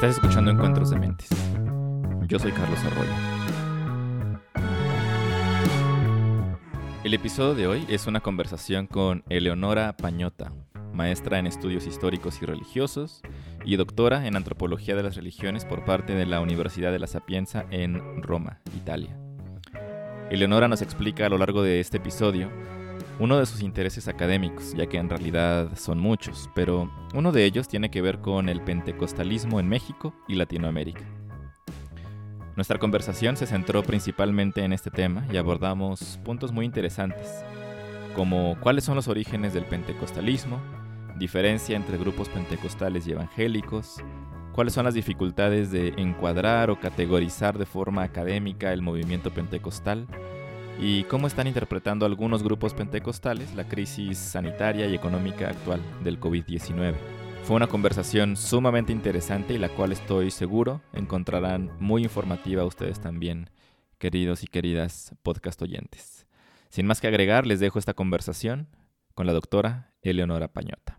[0.00, 1.28] Estás escuchando Encuentros de Mentes.
[2.26, 3.12] Yo soy Carlos Arroyo.
[7.04, 10.54] El episodio de hoy es una conversación con Eleonora Pañota,
[10.94, 13.20] maestra en estudios históricos y religiosos
[13.62, 17.66] y doctora en antropología de las religiones por parte de la Universidad de la Sapienza
[17.70, 19.18] en Roma, Italia.
[20.30, 22.48] Eleonora nos explica a lo largo de este episodio
[23.20, 27.68] uno de sus intereses académicos, ya que en realidad son muchos, pero uno de ellos
[27.68, 31.04] tiene que ver con el pentecostalismo en México y Latinoamérica.
[32.56, 37.44] Nuestra conversación se centró principalmente en este tema y abordamos puntos muy interesantes,
[38.16, 40.58] como cuáles son los orígenes del pentecostalismo,
[41.18, 44.02] diferencia entre grupos pentecostales y evangélicos,
[44.52, 50.06] cuáles son las dificultades de encuadrar o categorizar de forma académica el movimiento pentecostal,
[50.80, 56.94] y cómo están interpretando algunos grupos pentecostales la crisis sanitaria y económica actual del COVID-19.
[57.44, 63.50] Fue una conversación sumamente interesante y la cual estoy seguro encontrarán muy informativa ustedes también,
[63.98, 66.26] queridos y queridas podcast oyentes.
[66.70, 68.68] Sin más que agregar, les dejo esta conversación
[69.14, 70.98] con la doctora Eleonora Pañota.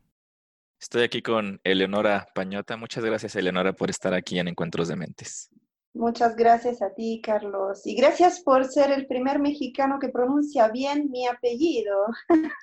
[0.80, 2.78] Estoy aquí con Eleonora Pañota.
[2.78, 5.50] Muchas gracias, Eleonora, por estar aquí en Encuentros de Mentes.
[5.94, 7.86] Muchas gracias a ti, Carlos.
[7.86, 12.06] Y gracias por ser el primer mexicano que pronuncia bien mi apellido.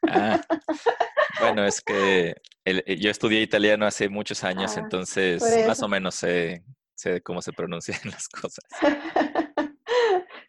[0.08, 0.40] Ah,
[1.40, 6.64] bueno, es que yo estudié italiano hace muchos años, ah, entonces más o menos sé,
[6.94, 8.64] sé cómo se pronuncian las cosas.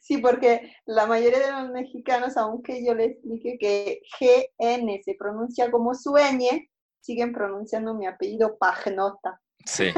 [0.02, 5.70] Sí, porque la mayoría de los mexicanos, aunque yo les explique que GN se pronuncia
[5.70, 9.40] como sueñe, siguen pronunciando mi apellido Pagnota.
[9.66, 9.92] Sí,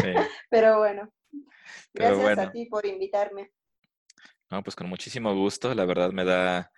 [0.00, 0.12] sí.
[0.50, 1.10] Pero bueno,
[1.92, 3.52] Gracias a ti por invitarme.
[4.50, 5.74] No, pues con muchísimo gusto.
[5.74, 6.72] La verdad me da,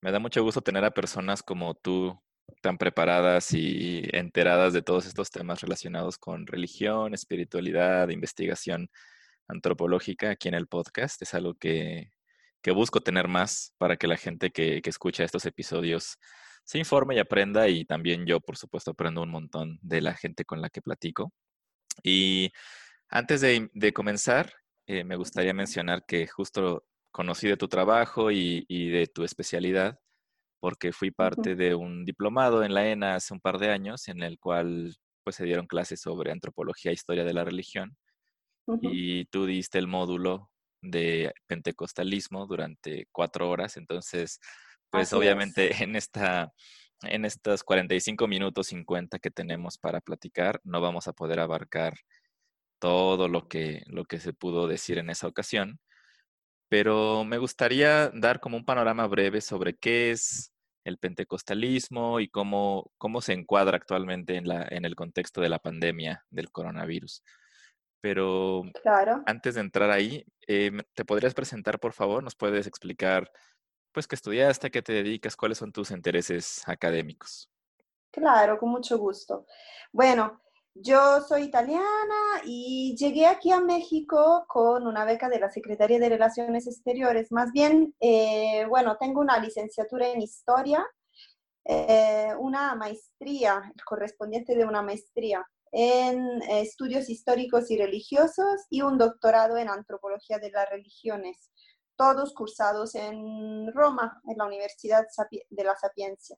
[0.00, 2.20] me da mucho gusto tener a personas como tú
[2.60, 8.88] tan preparadas y enteradas de todos estos temas relacionados con religión, espiritualidad, investigación
[9.48, 11.20] antropológica aquí en el podcast.
[11.22, 12.12] Es algo que,
[12.62, 16.18] que busco tener más para que la gente que, que, escucha estos episodios
[16.64, 20.44] se informe y aprenda y también yo, por supuesto, aprendo un montón de la gente
[20.44, 21.32] con la que platico.
[22.02, 22.52] Y
[23.08, 24.52] antes de, comenzar,
[24.86, 29.98] eh, me gustaría mencionar que justo conocí de tu trabajo y, de tu especialidad
[30.60, 34.22] porque fui parte de un diplomado en la ENA hace un par de años en
[34.22, 37.96] el cual pues se dieron clases sobre antropología e historia de la religión
[38.80, 40.50] y tú diste el módulo
[40.82, 44.40] de pentecostalismo durante cuatro horas, entonces
[44.90, 46.52] pues obviamente en esta
[47.02, 51.94] en estos 45 minutos 50 que tenemos para platicar no vamos a poder abarcar
[52.78, 55.80] todo lo que, lo que se pudo decir en esa ocasión,
[56.68, 60.52] pero me gustaría dar como un panorama breve sobre qué es
[60.84, 65.58] el pentecostalismo y cómo, cómo se encuadra actualmente en, la, en el contexto de la
[65.58, 67.22] pandemia del coronavirus.
[68.00, 68.62] Pero
[69.26, 72.22] antes de entrar ahí, eh, ¿te podrías presentar, por favor?
[72.22, 73.32] ¿Nos puedes explicar,
[73.90, 77.50] pues, qué estudiaste, qué te dedicas, cuáles son tus intereses académicos?
[78.12, 79.46] Claro, con mucho gusto.
[79.92, 80.40] Bueno,
[80.82, 86.08] yo soy italiana y llegué aquí a México con una beca de la Secretaría de
[86.08, 87.32] Relaciones Exteriores.
[87.32, 90.86] Más bien, eh, bueno, tengo una licenciatura en historia,
[91.64, 99.56] eh, una maestría, correspondiente de una maestría en estudios históricos y religiosos y un doctorado
[99.56, 101.50] en antropología de las religiones,
[101.96, 105.06] todos cursados en Roma, en la Universidad
[105.50, 106.36] de la Sapiencia.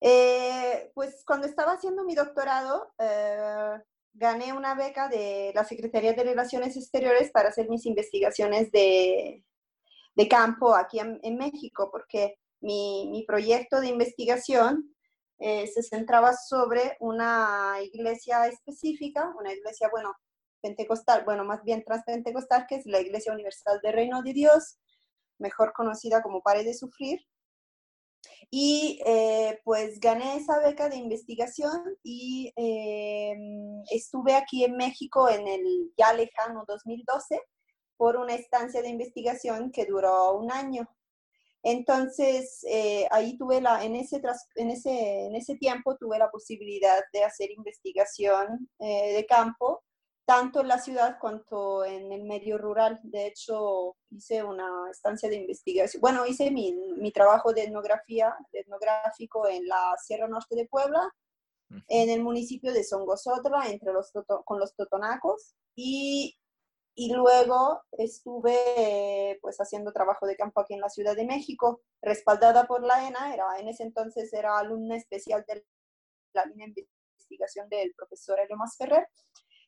[0.00, 3.78] Eh, pues cuando estaba haciendo mi doctorado, eh,
[4.14, 9.44] gané una beca de la Secretaría de Relaciones Exteriores para hacer mis investigaciones de,
[10.14, 14.94] de campo aquí en, México, porque mi, mi, proyecto de investigación
[15.38, 20.14] eh, se centraba sobre una iglesia específica, una iglesia, bueno,
[20.60, 24.78] pentecostal, bueno, más bien transpentecostal, que es la Iglesia Universal del Reino de Dios,
[25.38, 27.20] mejor conocida como Pare de Sufrir,
[28.50, 35.46] y eh, pues gané esa beca de investigación y em, estuve aquí en México en
[35.46, 37.40] el ya lejano 2012
[37.96, 40.88] por una estancia de investigación que duró un año.
[41.62, 44.22] Entonces, eh, ahí tuve la, en ese,
[44.54, 49.82] en, ese, en ese tiempo tuve la posibilidad de hacer investigación eh, de campo
[50.28, 53.00] tanto en la ciudad cuanto en el medio rural.
[53.02, 56.02] De hecho, hice una estancia de investigación.
[56.02, 61.10] Bueno, hice mi, mi trabajo de etnografía, etnográfico en la Sierra Norte de Puebla,
[61.70, 64.12] en el municipio de Songosotla, entre los
[64.44, 65.54] con los totonacos.
[65.74, 66.36] Y,
[66.94, 72.66] y luego estuve pues haciendo trabajo de campo aquí en la Ciudad de México, respaldada
[72.66, 73.32] por la ENA.
[73.32, 75.64] Era, en ese entonces era alumna especial de
[76.34, 76.86] la línea de
[77.16, 79.08] investigación del profesor Elio Ferrer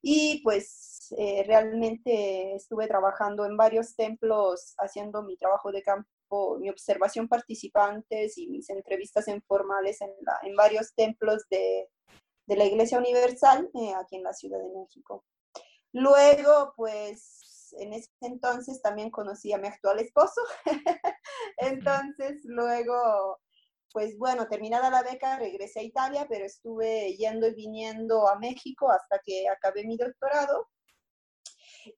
[0.02, 6.70] Y pues eh, realmente estuve trabajando en varios templos haciendo mi trabajo de campo, mi
[6.70, 10.10] observación participantes y mis entrevistas informales en,
[10.42, 11.88] en varios templos de,
[12.46, 15.24] de, la Iglesia Universal eh, aquí en la Ciudad de México.
[15.92, 20.40] Luego, pues en ese entonces también conocí a mi actual esposo.
[21.58, 23.40] entonces, luego
[23.92, 28.90] pues bueno, terminada la beca, regresé a Italia, pero estuve yendo y viniendo a México
[28.90, 30.68] hasta que acabé mi doctorado.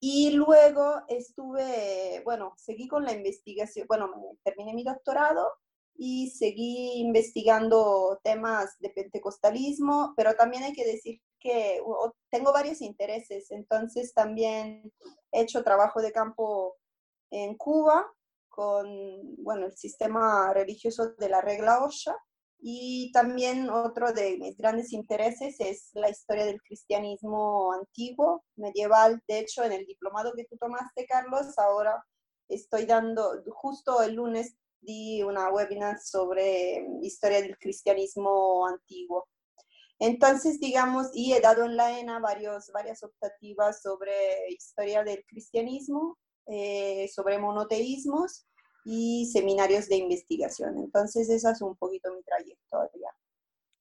[0.01, 4.11] Y luego estuve, bueno, seguí con la investigación, bueno,
[4.45, 5.51] terminé mi doctorado
[5.97, 11.81] y seguí investigando temas de pentecostalismo, pero también hay que decir que
[12.31, 14.93] tengo varios intereses, entonces también
[15.33, 16.77] he hecho trabajo de campo
[17.31, 18.07] en Cuba,
[18.53, 18.87] con
[19.43, 22.17] bueno, el sistema religioso de la regla OSHA.
[22.65, 29.21] Y también otro de mis grandes intereses es la historia del cristianismo antiguo, medieval.
[29.27, 32.01] De hecho, en el diplomado que tú tomaste, Carlos, ahora
[32.49, 39.27] estoy dando, justo el lunes di una webinar sobre historia del cristianismo antiguo.
[39.99, 44.13] Entonces, digamos, y he dado en la ENA varios, varias optativas sobre
[44.51, 48.47] historia del cristianismo eh, sobre monoteísmos
[48.85, 50.79] y seminarios de investigación.
[50.79, 53.11] Entonces, esa es un poquito mi trayectoria.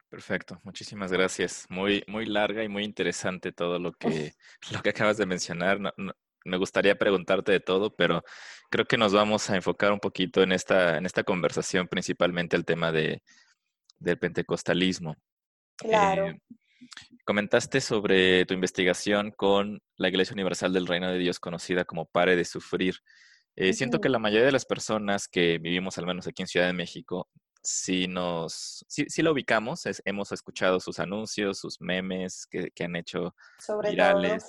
[0.09, 1.65] Perfecto, muchísimas gracias.
[1.69, 4.33] Muy, muy larga y muy interesante todo lo que,
[4.71, 5.79] lo que acabas de mencionar.
[6.43, 8.21] me gustaría preguntarte de todo, pero
[8.69, 12.65] creo que nos vamos a enfocar un poquito en esta, en esta conversación, principalmente el
[12.65, 13.23] tema de,
[13.99, 15.15] del pentecostalismo.
[15.77, 16.27] Claro.
[16.27, 16.41] Eh,
[17.25, 22.35] Comentaste sobre tu investigación con la Iglesia Universal del Reino de Dios, conocida como Pare
[22.35, 22.95] de Sufrir.
[23.55, 26.67] Eh, siento que la mayoría de las personas que vivimos, al menos aquí en Ciudad
[26.67, 27.29] de México,
[27.63, 33.35] sí nos, sí, lo ubicamos, hemos escuchado sus anuncios, sus memes que, han hecho
[33.83, 34.43] virales.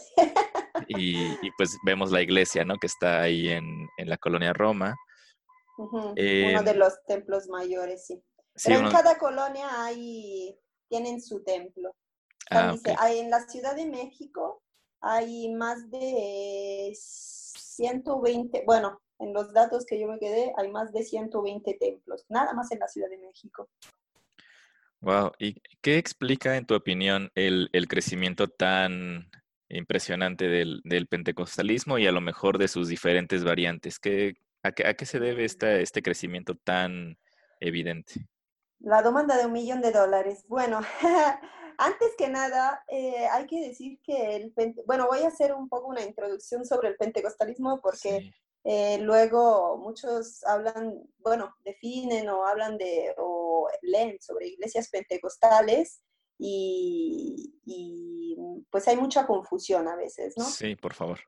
[0.88, 2.76] Y, pues vemos la iglesia, ¿no?
[2.76, 4.96] Que está ahí en, la colonia Roma.
[5.76, 8.22] uno de em, los templos mayores, sí.
[8.64, 10.56] Pero en cada colonia hay,
[10.88, 11.94] tienen su templo.
[12.50, 12.74] Ah,
[13.10, 14.62] en la Ciudad de México
[15.00, 21.04] hay más de 120, bueno, en los datos que yo me quedé, hay más de
[21.04, 23.68] 120 templos, nada más en la Ciudad de México.
[25.00, 29.28] Wow, ¿y qué explica en tu opinión el, crecimiento tan
[29.68, 33.98] impresionante del, pentecostalismo y a lo mejor de sus diferentes variantes?
[33.98, 37.18] ¿Qué, a, qué, se debe este crecimiento tan
[37.58, 38.28] evidente?
[38.78, 40.44] La demanda de un millón de dólares.
[40.48, 40.80] Bueno,
[41.84, 44.54] Antes que nada, eh, hay que decir que el,
[44.86, 48.32] bueno, voy a hacer un poco una introducción sobre el pentecostalismo porque
[48.62, 56.02] eh, luego muchos hablan, bueno, definen o hablan de, o leen sobre iglesias pentecostales
[56.38, 58.36] y, y
[58.70, 60.44] pues hay mucha confusión a veces, ¿no?
[60.44, 61.18] Sí, por favor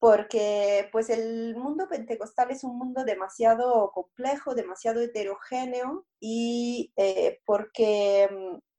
[0.00, 8.26] porque pues el mundo pentecostal es un mundo demasiado complejo, demasiado heterogéneo y eh, porque
[8.32, 8.69] mm,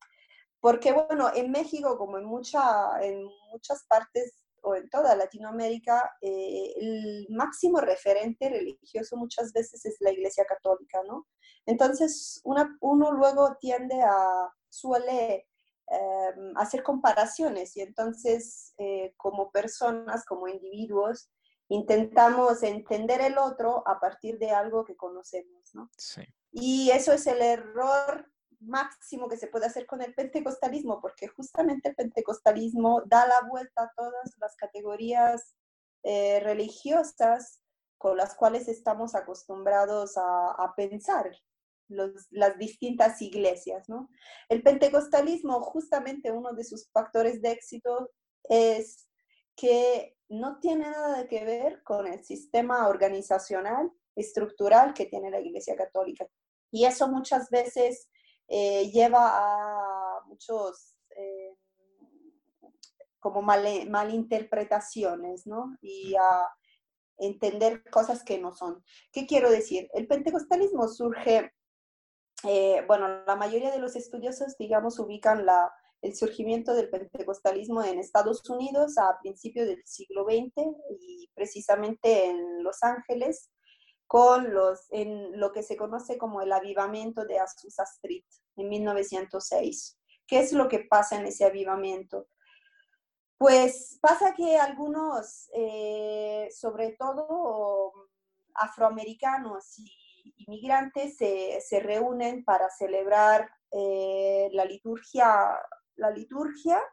[0.62, 6.74] porque bueno, en México, como en, mucha, en muchas partes o en toda Latinoamérica, eh,
[6.80, 11.28] el máximo referente religioso muchas veces es la Iglesia Católica, ¿no?
[11.66, 15.48] Entonces, uno luego tiende a, suele
[15.88, 21.30] em, hacer comparaciones y entonces, eh, como personas, como individuos,
[21.70, 25.90] intentamos entender el otro a partir de algo que conocemos, ¿no?
[25.98, 26.22] Sí.
[26.52, 28.31] Y eso es el error
[28.62, 33.84] máximo que se puede hacer con el pentecostalismo, porque justamente el pentecostalismo da la vuelta
[33.84, 35.56] a todas las categorías
[36.04, 37.62] eh, religiosas
[37.98, 41.30] con las cuales estamos acostumbrados a, pensar
[41.88, 43.88] las distintas iglesias.
[43.90, 44.10] ¿no?
[44.50, 48.10] El pentecostalismo, justamente uno de sus factores de éxito
[48.50, 49.08] es
[49.56, 55.76] que no tiene nada que ver con el sistema organizacional, estructural que tiene la Iglesia
[55.76, 56.26] Católica.
[56.72, 58.10] Y eso muchas veces
[58.54, 61.56] eh, lleva a muchos eh,
[63.22, 65.78] como mal, malinterpretaciones, ¿no?
[65.82, 66.50] Y a
[67.18, 68.84] entender cosas que no son.
[69.14, 69.90] ¿Qué quiero decir?
[69.94, 71.54] El pentecostalismo surge,
[72.44, 78.00] eh, bueno, la mayoría de los estudiosos, digamos, ubican la, el surgimiento del pentecostalismo en
[78.00, 80.52] Estados Unidos a principios del siglo XX
[81.00, 83.50] y precisamente en Los Ángeles
[84.12, 88.26] con los, en lo que se conoce como el avivamiento de Azusa Street
[88.58, 89.98] en 1906.
[90.28, 92.28] ¿Qué es lo que pasa en ese avivamiento?
[93.38, 98.10] Pues pasa que algunos, eh, sobre todo
[98.54, 105.58] afroamericanos y inmigrantes, se, reúnen para celebrar eh, la liturgia,
[105.96, 106.84] la liturgia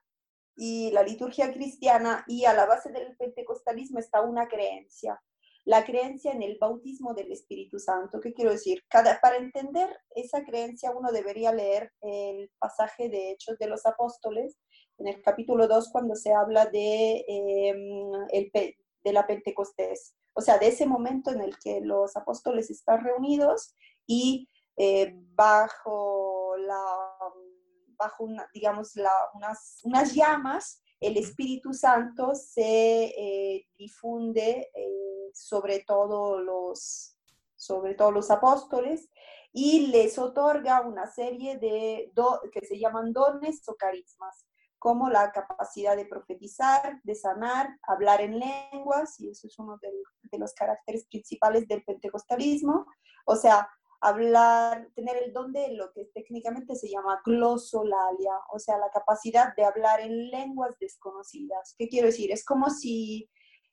[0.54, 5.20] y la liturgia cristiana y a la base del pentecostalismo está una creencia,
[5.68, 8.20] la creencia en el bautismo del Espíritu Santo.
[8.20, 8.82] ¿Qué quiero decir?
[8.90, 14.56] Para entender esa creencia uno debería leer el pasaje de Hechos de los Apóstoles
[14.96, 20.14] en el capítulo 2 cuando se habla de, em, el, de la Pentecostés.
[20.32, 23.74] O sea, de ese momento en el que los apóstoles están reunidos
[24.06, 24.48] y
[24.78, 26.82] eh, bajo la
[27.98, 28.96] bajo, digamos,
[29.34, 37.16] unas, unas, llamas, el Espíritu Santo se eh, difunde eh, sobre, todo los,
[37.56, 39.08] sobre todos los apóstoles
[39.52, 42.12] y les otorga una serie de
[42.52, 44.46] que se llaman dones o carismas,
[44.78, 49.90] como la capacidad de profetizar, de sanar, hablar en lenguas, y eso es uno de,
[50.22, 52.86] de los caracteres principales del pentecostalismo,
[53.24, 53.68] o sea,
[54.00, 59.54] hablar, tener el don de lo que técnicamente se llama glosolalia, o sea, la capacidad
[59.56, 61.74] de hablar en lenguas desconocidas.
[61.76, 62.30] ¿Qué quiero decir?
[62.30, 63.28] Es como si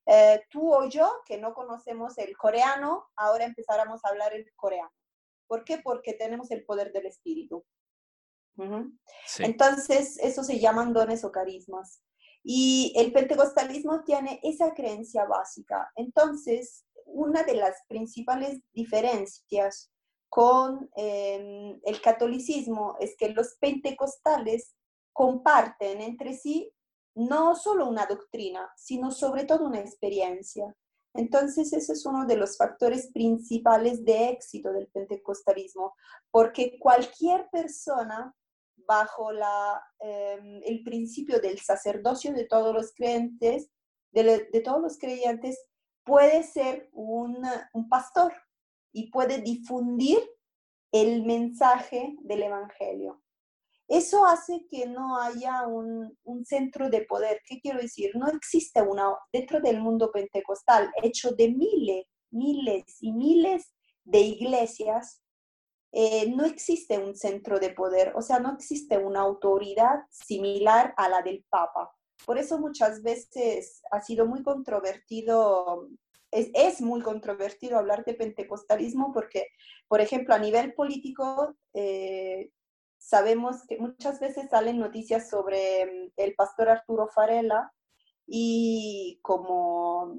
[0.08, 4.92] eh, tú o yo, que no conocemos el coreano, ahora empezáramos a hablar el coreano.
[5.48, 5.78] ¿Por qué?
[5.78, 7.64] Porque tenemos el poder del espíritu.
[9.40, 12.02] Entonces, eso se llaman dones o carismas.
[12.42, 15.92] Y el pentecostalismo tiene esa creencia básica.
[15.96, 19.92] Entonces, una de las principales diferencias
[20.36, 24.76] con em, el catolicismo es que los pentecostales
[25.14, 26.74] comparten entre sí
[27.16, 30.76] no solo una doctrina, sino sobre todo una experiencia.
[31.14, 35.96] Entonces, ese es uno de los factores principales de éxito del pentecostalismo,
[36.32, 38.36] porque cualquier persona
[38.76, 43.70] bajo la, em, el principio del sacerdocio de todos los creyentes,
[44.12, 45.58] de, de todos los creyentes,
[46.04, 48.34] puede ser un, un pastor,
[48.96, 50.18] y puede difundir
[50.94, 53.22] el mensaje del Evangelio.
[53.90, 57.42] Eso hace que no haya un, centro de poder.
[57.46, 58.12] ¿Qué quiero decir?
[58.16, 63.74] No existe una, dentro del mundo pentecostal, hecho de miles, miles y miles
[64.06, 65.22] de iglesias,
[65.92, 71.10] eh, no existe un centro de poder, o sea, no existe una autoridad similar a
[71.10, 71.94] la del Papa.
[72.26, 75.90] Por eso muchas veces ha sido muy controvertido
[76.36, 79.48] es, muy controvertido hablar de pentecostalismo porque,
[79.88, 82.52] por ejemplo, a nivel político, eh,
[82.98, 87.72] sabemos que muchas veces salen noticias sobre mm, el pastor Arturo Farella
[88.28, 90.18] y como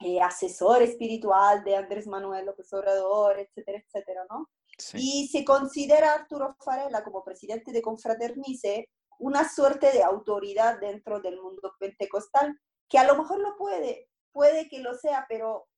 [0.00, 4.48] eh, asesor espiritual de Andrés Manuel López Obrador, etcétera, etcétera, ¿no?
[4.94, 11.40] Y se considera Arturo Farella como presidente de Confraternice una suerte de autoridad dentro del
[11.40, 12.58] mundo pentecostal,
[12.88, 15.68] que a lo mejor lo puede, puede que lo sea, pero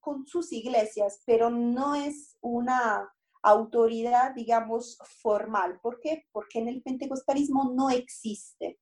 [0.00, 3.12] con sus iglesias, pero no es una
[3.42, 5.80] autoridad, digamos, formal.
[5.80, 6.26] ¿Por qué?
[6.32, 8.78] Porque en el pentecostalismo no existe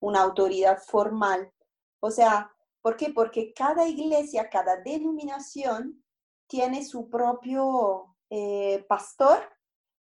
[0.00, 1.52] una autoridad formal.
[2.00, 3.10] O sea, ¿por qué?
[3.10, 6.04] Porque cada iglesia, cada denominación
[6.46, 9.40] tiene su propio eh, pastor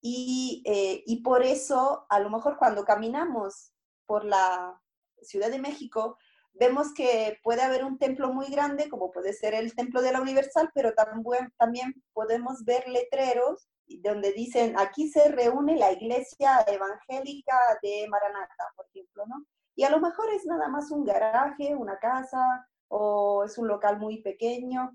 [0.01, 3.73] y, eh, y por eso a lo mejor cuando caminamos
[4.05, 4.81] por la
[5.21, 6.17] Ciudad de México,
[6.55, 10.21] vemos que puede haber un templo muy grande, como puede ser el templo de la
[10.21, 17.57] Universal, pero también, también podemos ver letreros donde dicen, aquí se reúne la iglesia evangélica
[17.83, 19.45] de Maranata, por ejemplo, ¿no?
[19.75, 23.99] Y a lo mejor es nada más un garaje, una casa, o es un local
[23.99, 24.91] muy pequeño.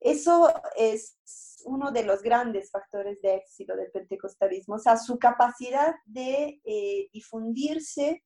[0.00, 1.18] Eso es
[1.64, 7.10] uno de los grandes factores de éxito del pentecostalismo, o sea, su capacidad de eh,
[7.12, 8.24] difundirse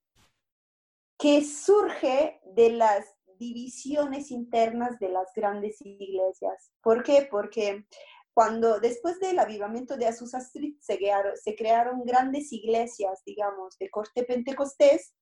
[1.25, 3.07] que surge de las
[3.39, 6.71] divisiones internas de las grandes iglesias.
[6.83, 7.27] ¿Por qué?
[7.31, 7.87] Porque
[8.35, 13.89] cuando después del avivamiento de Azusa Street se crearon, se crearon grandes iglesias, digamos, de
[13.89, 15.15] corte pentecostés,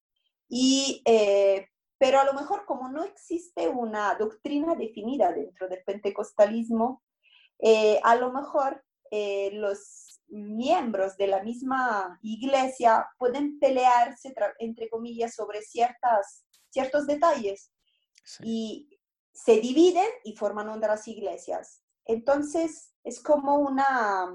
[0.48, 1.68] y, eh,
[1.98, 7.00] pero a lo mejor como no existe una doctrina definida dentro del pentecostalismo,
[7.60, 8.82] eh, a lo mejor
[9.12, 17.70] eh, los miembros de la misma iglesia pueden pelearse, entre comillas, sobre ciertas, ciertos detalles
[18.42, 18.88] y
[19.32, 21.82] se dividen y forman otras iglesias.
[22.04, 24.28] Entonces, es como una,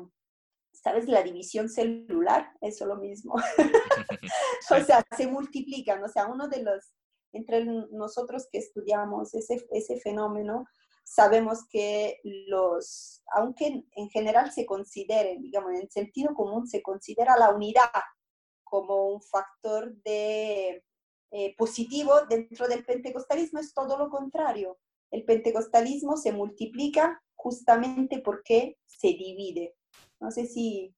[0.71, 1.07] ¿sabes?
[1.07, 3.35] La división celular, eso lo mismo.
[4.71, 6.93] o sea, se multiplican, o sea, uno de los,
[7.33, 10.65] entre nosotros que estudiamos ese, ese fenómeno,
[11.07, 17.49] sabemos que los, aunque en general se considere, digamos, en sentido común se considera la
[17.49, 17.89] unidad
[18.63, 20.83] como un factor de,
[21.31, 24.77] eh, positivo dentro del pentecostalismo, es todo lo contrario.
[25.09, 29.75] El pentecostalismo se multiplica justamente porque se divide.
[30.19, 30.93] No sé si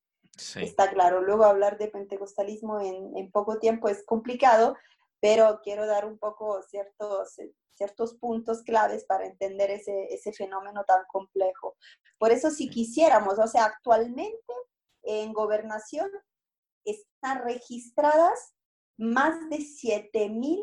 [0.56, 1.22] está claro.
[1.22, 4.76] Luego hablar de pentecostalismo en, en poco tiempo es complicado,
[5.20, 7.36] pero quiero dar un poco ciertos,
[7.74, 11.76] ciertos puntos claves para entender ese, ese fenómeno tan complejo.
[12.18, 14.54] Por eso si quisiéramos, o sea, actualmente
[15.04, 16.10] en gobernación
[16.86, 18.54] están registradas
[18.98, 20.62] más de 7.000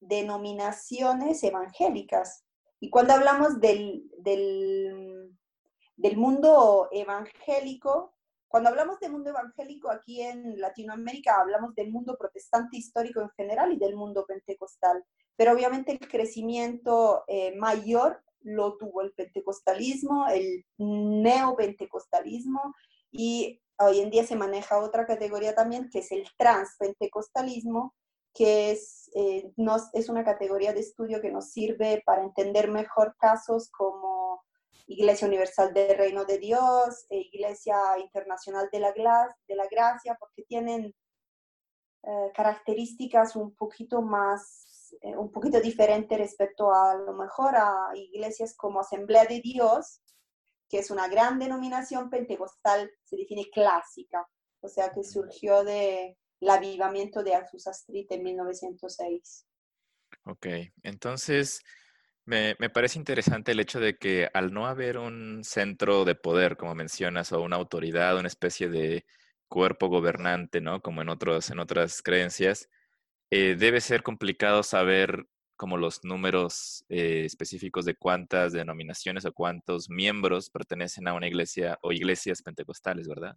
[0.00, 2.44] denominaciones evangélicas.
[2.80, 5.34] Y cuando hablamos del, del,
[5.96, 8.14] del, mundo evangélico,
[8.48, 13.72] cuando hablamos del mundo evangélico aquí en Latinoamérica, hablamos del mundo protestante histórico en general
[13.72, 15.04] y del mundo pentecostal.
[15.36, 22.74] Pero obviamente el crecimiento eh, mayor lo tuvo el pentecostalismo, el neopentecostalismo
[23.10, 27.94] y hoy en día se maneja otra categoría también que es el transpentecostalismo,
[28.32, 29.50] que es, eh,
[29.92, 34.15] es una categoría de estudio que nos sirve para entender mejor casos como
[34.86, 40.44] Iglesia Universal del Reino de Dios, e Iglesia Internacional de la, de la Gracia, porque
[40.44, 40.94] tienen
[42.02, 48.54] eh, características un poquito más, eh, un poquito diferentes respecto a, lo mejor a iglesias
[48.56, 50.00] como Asamblea de Dios,
[50.68, 54.28] que es una gran denominación pentecostal, se define clásica,
[54.60, 59.46] o sea que surgió de el avivamiento de Azusa Street en 1906.
[60.26, 60.46] Ok,
[60.82, 61.62] entonces
[62.26, 66.56] me, me, parece interesante el hecho de que al no haber un centro de poder,
[66.56, 69.06] como mencionas, o una autoridad, una especie de
[69.48, 70.82] cuerpo gobernante, ¿no?
[70.82, 72.68] Como en, otros, en otras creencias,
[73.30, 79.88] eh, debe ser complicado saber como los números eh, específicos de cuántas denominaciones o cuántos
[79.88, 83.36] miembros pertenecen a una iglesia o iglesias pentecostales, ¿verdad?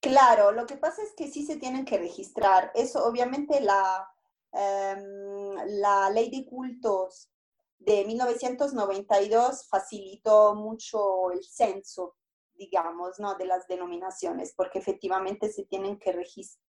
[0.00, 2.72] Claro, lo que pasa es que sí se tienen que registrar.
[2.74, 4.08] Eso obviamente la,
[4.52, 7.30] em, la ley de cultos
[7.78, 12.16] de 1992 facilitó mucho el censo,
[12.54, 13.34] digamos, ¿no?
[13.34, 16.14] de las denominaciones, porque efectivamente se tienen que,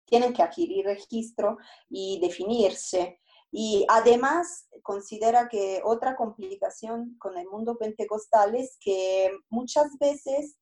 [0.05, 1.57] tienen que adquirir registro
[1.89, 3.19] y definirse.
[3.51, 10.57] Y además considera que otra complicación con el mundo pentecostal es que muchas veces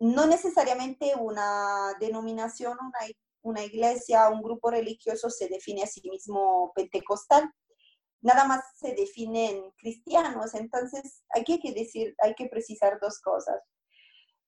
[0.00, 2.98] no necesariamente una denominación, una,
[3.42, 7.48] una iglesia, un grupo religioso se define a sí mismo pentecostal,
[8.24, 10.54] nada más se definen cristianos.
[10.54, 13.60] Entonces, hay que decir, hay que precisar dos cosas.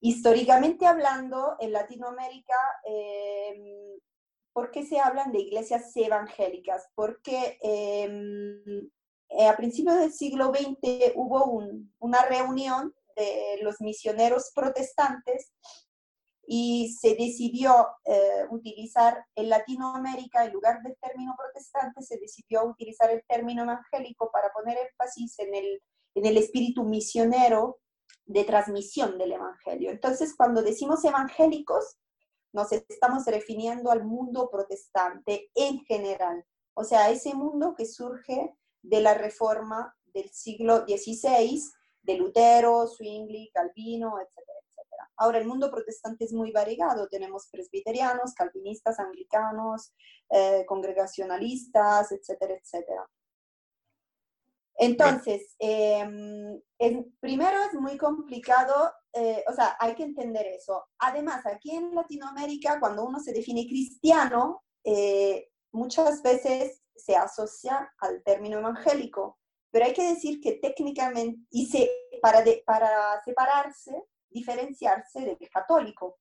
[0.00, 3.98] Históricamente hablando, en Latinoamérica, em,
[4.54, 6.88] ¿por qué se hablan de iglesias evangélicas?
[6.94, 8.90] Porque em,
[9.28, 11.62] eh, a principios del siglo XX hubo
[11.98, 15.52] una reunión de los misioneros protestantes
[16.46, 23.10] y se decidió eh, utilizar en Latinoamérica, en lugar del término protestante, se decidió utilizar
[23.10, 25.82] el término evangélico para poner énfasis en el,
[26.14, 27.78] en el espíritu misionero
[28.24, 29.90] de transmisión del Evangelio.
[29.90, 31.96] Entonces, cuando decimos evangélicos,
[32.52, 39.00] nos estamos refiriendo al mundo protestante en general, o sea, ese mundo que surge de
[39.00, 41.60] la reforma del siglo XVI
[42.02, 44.58] de Lutero, Zwingli, Calvino, etcétera.
[45.16, 47.08] Ahora, el mundo protestante es muy variado.
[47.08, 49.92] Tenemos presbiterianos, calvinistas, anglicanos,
[50.30, 53.08] eh, congregacionalistas, etcétera, etcétera.
[54.78, 56.60] Entonces, em,
[57.20, 60.84] primero es muy complicado, eh, o sea, hay que entender eso.
[60.98, 68.22] Además, aquí en Latinoamérica, cuando uno se define cristiano, eh, muchas veces se asocia al
[68.22, 69.38] término evangélico,
[69.70, 74.04] pero hay que decir que técnicamente, y se, para, para separarse,
[74.36, 76.18] diferenciarse del católico,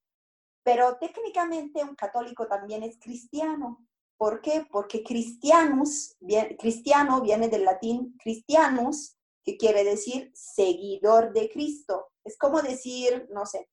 [0.64, 3.86] pero técnicamente un católico también es cristiano.
[4.18, 4.66] ¿Por qué?
[4.72, 6.16] Porque cristianus,
[6.58, 12.12] cristiano viene del latín cristianus, que quiere decir seguidor de Cristo.
[12.24, 13.70] Es como decir, no sé,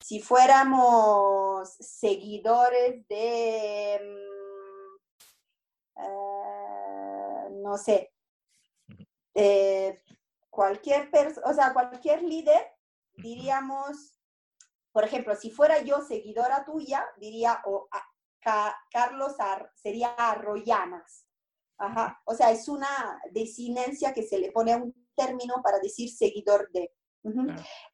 [0.00, 4.32] si fuéramos seguidores de, mm,
[6.02, 8.12] eh, no sé,
[9.34, 10.02] eh,
[10.50, 12.71] cualquier persona, o sea, cualquier líder,
[13.14, 14.18] diríamos,
[14.92, 17.88] por ejemplo, si fuera yo seguidora tuya, diría, o
[18.90, 19.32] Carlos
[19.74, 21.26] sería Arroyanas.
[21.78, 22.20] Ajá.
[22.26, 26.70] O sea, es una desinencia que se le pone a un término para decir seguidor
[26.72, 26.92] de.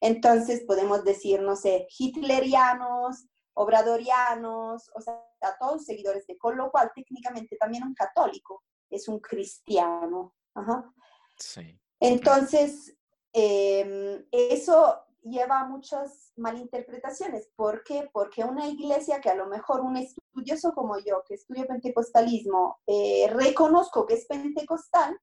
[0.01, 5.23] Entonces podemos decir, no sé, hitlerianos, obradorianos, o sea,
[5.61, 10.35] todos seguidores de, con lo cual técnicamente también un católico es un cristiano.
[10.55, 10.91] Ajá.
[12.01, 12.97] Entonces,
[13.33, 17.49] em, eso lleva a muchas malinterpretaciones.
[17.57, 18.09] ¿Por qué?
[18.13, 23.29] Porque una iglesia que a lo mejor un estudioso como yo, que estudio pentecostalismo, eh,
[23.33, 25.19] reconozco que es pentecostal,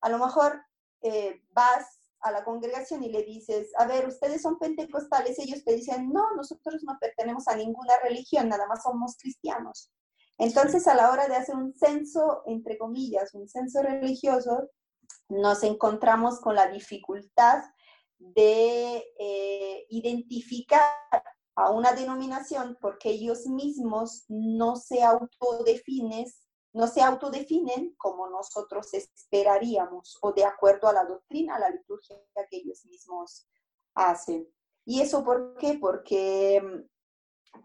[0.00, 0.62] a lo mejor
[1.02, 5.74] eh, vas a la congregación y le dices, a ver, ustedes son pentecostales, ellos te
[5.74, 9.92] dicen, no, nosotros no pertenecemos a ninguna religión, nada más somos cristianos.
[10.36, 14.68] Entonces, a la hora de hacer un censo, entre comillas, un censo religioso,
[15.28, 17.62] nos encontramos con la dificultad
[18.18, 20.90] de eh, identificar
[21.54, 26.26] a una denominación porque ellos mismos no se autodefinen,
[26.72, 32.16] no se autodefinen como nosotros esperaríamos o de acuerdo a la doctrina, a la liturgia
[32.50, 33.48] que ellos mismos
[33.94, 34.48] hacen.
[34.84, 35.78] ¿Y eso por qué?
[35.80, 37.58] Porque mm,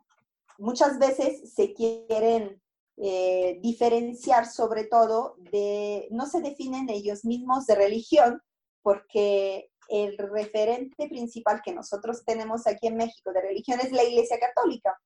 [0.58, 2.62] muchas veces se quieren
[2.98, 8.42] eh, diferenciar sobre todo de, no se definen ellos mismos de religión,
[8.82, 14.40] porque el referente principal que nosotros tenemos aquí en México de religión es la Iglesia
[14.40, 15.00] Católica.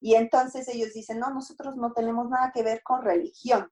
[0.00, 3.70] Y entonces ellos dicen, no, nosotros no tenemos nada que ver con religión.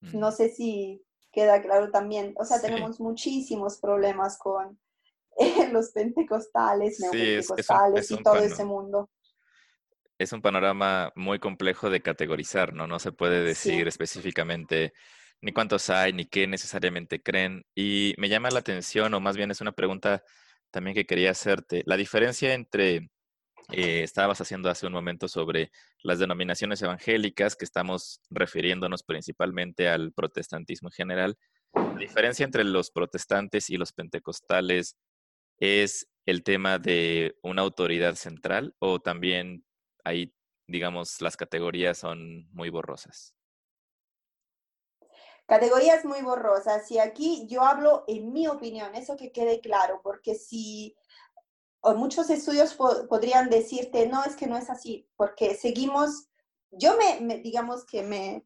[0.00, 2.32] No sé si queda claro también.
[2.36, 4.78] O sea, tenemos muchísimos problemas con
[5.72, 9.10] los pentecostales, neopentecostales y todo ese mundo.
[10.16, 12.86] Es un panorama muy complejo de categorizar, ¿no?
[12.86, 14.92] No se puede decir específicamente
[15.40, 17.64] ni cuántos hay, ni qué necesariamente creen.
[17.74, 20.22] Y me llama la atención, o más bien es una pregunta
[20.70, 21.82] también que quería hacerte.
[21.86, 23.10] La diferencia entre,
[23.72, 25.70] eh, estabas haciendo hace un momento sobre
[26.02, 31.38] las denominaciones evangélicas, que estamos refiriéndonos principalmente al protestantismo en general.
[31.74, 34.96] La diferencia entre los protestantes y los pentecostales
[35.58, 39.64] es el tema de una autoridad central o también
[40.04, 40.32] ahí,
[40.66, 43.35] digamos, las categorías son muy borrosas.
[45.46, 46.90] Categorías muy borrosas.
[46.90, 50.96] Y aquí yo hablo en mi opinión, eso que quede claro, porque si
[51.94, 56.28] muchos estudios podrían decirte, no, es que no es así, porque seguimos,
[56.70, 58.44] yo me, digamos que me,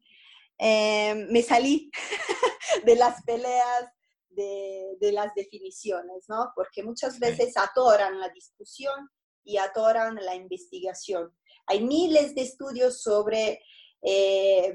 [0.59, 1.91] eh, me salí
[2.85, 3.85] de las peleas
[4.29, 6.51] de, de, las definiciones, ¿no?
[6.55, 9.09] Porque muchas veces atoran la discusión
[9.43, 11.35] y atoran la investigación.
[11.65, 13.61] Hay miles de estudios sobre
[14.01, 14.73] eh,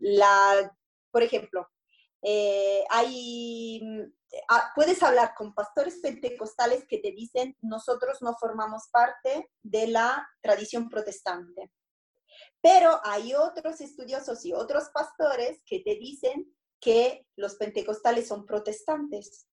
[0.00, 0.76] la
[1.10, 1.68] por ejemplo,
[2.22, 3.80] eh, hay,
[4.48, 10.28] ah, puedes hablar con pastores pentecostales que te dicen, nosotros no formamos parte de la
[10.40, 11.72] tradición protestante.
[12.60, 19.46] Pero hay otros estudiosos y otros pastores que te dicen que los pentecostales son protestantes.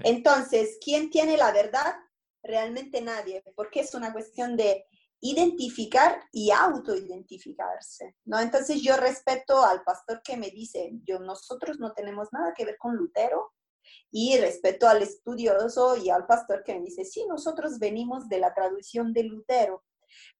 [0.00, 1.94] Entonces, ¿quién tiene la verdad?
[2.42, 4.86] Realmente nadie, porque es una cuestión de
[5.20, 8.38] identificar y autoidentificarse, ¿no?
[8.38, 12.76] Entonces yo respeto al pastor que me dice, yo, nosotros no tenemos nada que ver
[12.78, 13.52] con Lutero,
[14.10, 18.54] y respeto al estudioso y al pastor que me dice, sí, nosotros venimos de la
[18.54, 19.84] traducción de Lutero.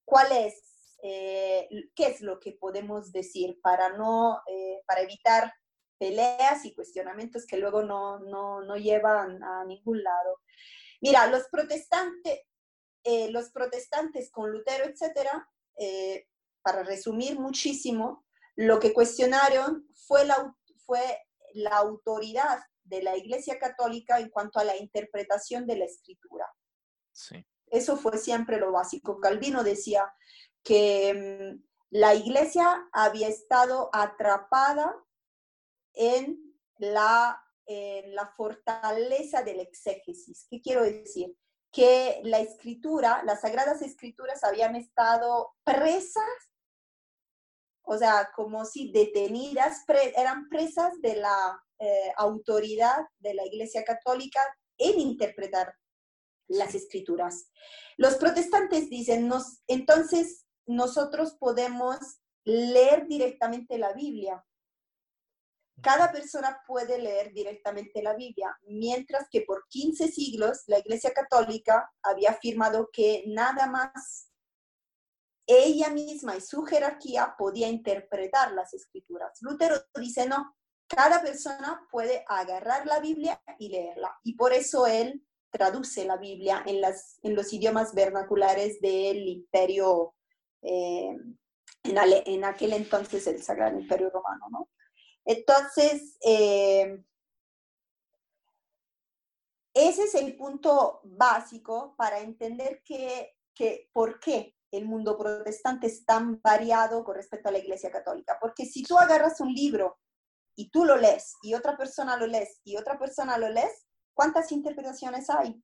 [0.05, 5.53] ¿Cuál es, eh, qué es lo que podemos decir para no, eh, para evitar
[5.99, 10.39] peleas y cuestionamientos que luego no, no, no llevan a ningún lado?
[11.01, 12.41] Mira, los protestantes,
[13.09, 16.27] eh, los protestantes con Lutero, etcétera, eh,
[16.61, 18.25] para resumir muchísimo,
[18.57, 20.53] lo que cuestionaron fue la,
[20.85, 20.99] fue
[21.53, 26.53] la autoridad de la Iglesia Católica en cuanto a la interpretación de la escritura.
[27.67, 29.21] Eso fue siempre lo básico.
[29.21, 30.13] Calvino decía
[30.61, 31.13] que
[31.55, 34.93] mm, la Iglesia había estado atrapada
[35.93, 40.45] en la, en la fortaleza del exégesis.
[40.49, 41.37] ¿Qué quiero decir?
[41.77, 46.23] Que la escritura, las sagradas escrituras habían estado presas,
[47.83, 49.83] o sea, como si detenidas,
[50.15, 54.41] eran presas de la eh, autoridad de la Iglesia Católica
[54.79, 55.71] en interpretar
[56.47, 57.51] las escrituras.
[57.95, 61.99] Los protestantes dicen, nos, entonces nosotros podemos
[62.43, 64.43] leer directamente la Biblia,
[65.81, 71.91] cada persona puede leer directamente la Biblia, mientras que por 15 siglos la Iglesia Católica
[72.01, 74.31] había afirmado que nada más
[75.45, 79.37] ella misma y su jerarquía podía interpretar las escrituras.
[79.41, 80.55] Lutero dice, no,
[80.87, 84.17] cada persona puede agarrar la Biblia y leerla.
[84.23, 86.81] Y por eso él traduce la Biblia en,
[87.35, 90.15] los idiomas vernaculares del imperio,
[90.61, 91.15] eh,
[91.83, 94.69] en, en, aquel entonces el Sagrado Imperio Romano, ¿no?
[95.27, 97.03] Entonces, eh,
[99.73, 103.35] ese es el punto básico para entender que,
[103.91, 108.37] por qué el mundo protestante es tan variado con respecto a la Iglesia Católica.
[108.39, 109.99] Porque si tú agarras un libro
[110.55, 114.53] y tú lo lees y otra persona lo lees y otra persona lo lees, ¿cuántas
[114.53, 115.61] interpretaciones hay?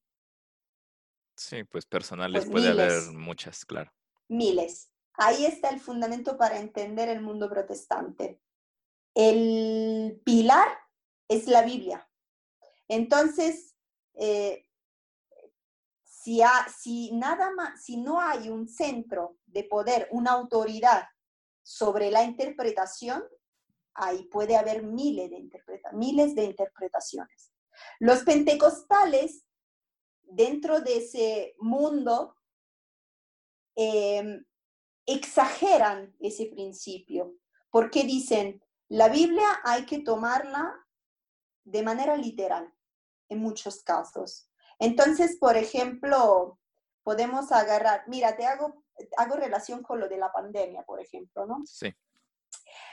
[1.37, 3.93] Sí, pues personales pues puede haber muchas, claro.
[4.27, 4.91] Miles.
[5.13, 8.41] Ahí está el fundamento para entender el mundo protestante
[9.15, 10.67] el pilar
[11.27, 12.09] es la Biblia.
[12.87, 13.75] Entonces,
[14.15, 14.65] eh,
[16.77, 21.07] si, nada más, si no hay un centro de poder, una autoridad
[21.61, 23.23] sobre la interpretación,
[23.93, 25.49] ahí puede haber miles de,
[25.93, 27.51] miles de interpretaciones.
[27.99, 29.45] Los pentecostales,
[30.21, 32.35] dentro de ese mundo,
[33.75, 34.45] em,
[35.05, 37.35] exageran ese principio,
[37.69, 40.79] porque dicen, la Biblia hay que tomarla
[41.63, 42.71] de manera literal,
[43.27, 44.51] en muchos casos.
[44.77, 46.59] Entonces, por ejemplo,
[47.01, 48.83] podemos agarrar, mira, te hago,
[49.17, 51.63] hago relación con lo de la pandemia, por ejemplo, ¿no?
[51.65, 51.91] Sí.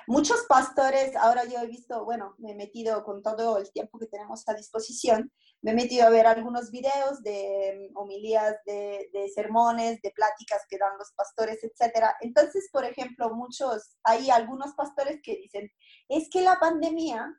[0.06, 4.06] Muchos pastores, ahora yo he visto, bueno, me he metido con todo el tiempo que
[4.06, 5.30] tenemos a disposición,
[5.62, 10.78] me he metido a ver algunos videos de mm, homilías, de, sermones, de pláticas que
[10.78, 12.06] dan los pastores, etc.
[12.20, 15.70] Entonces, por ejemplo, muchos, hay algunos pastores que dicen,
[16.08, 17.32] es que la pandemia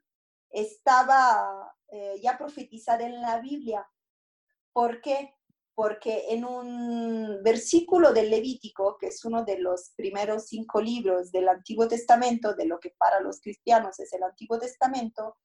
[0.52, 3.88] estaba eh, ya profetizada en la Biblia.
[4.72, 5.36] ¿Por qué?
[5.74, 11.48] Porque en un versículo del Levítico, que es uno de los primeros cinco libros del
[11.50, 15.38] Antiguo Testamento, de lo que para los cristianos es el Antiguo Testamento,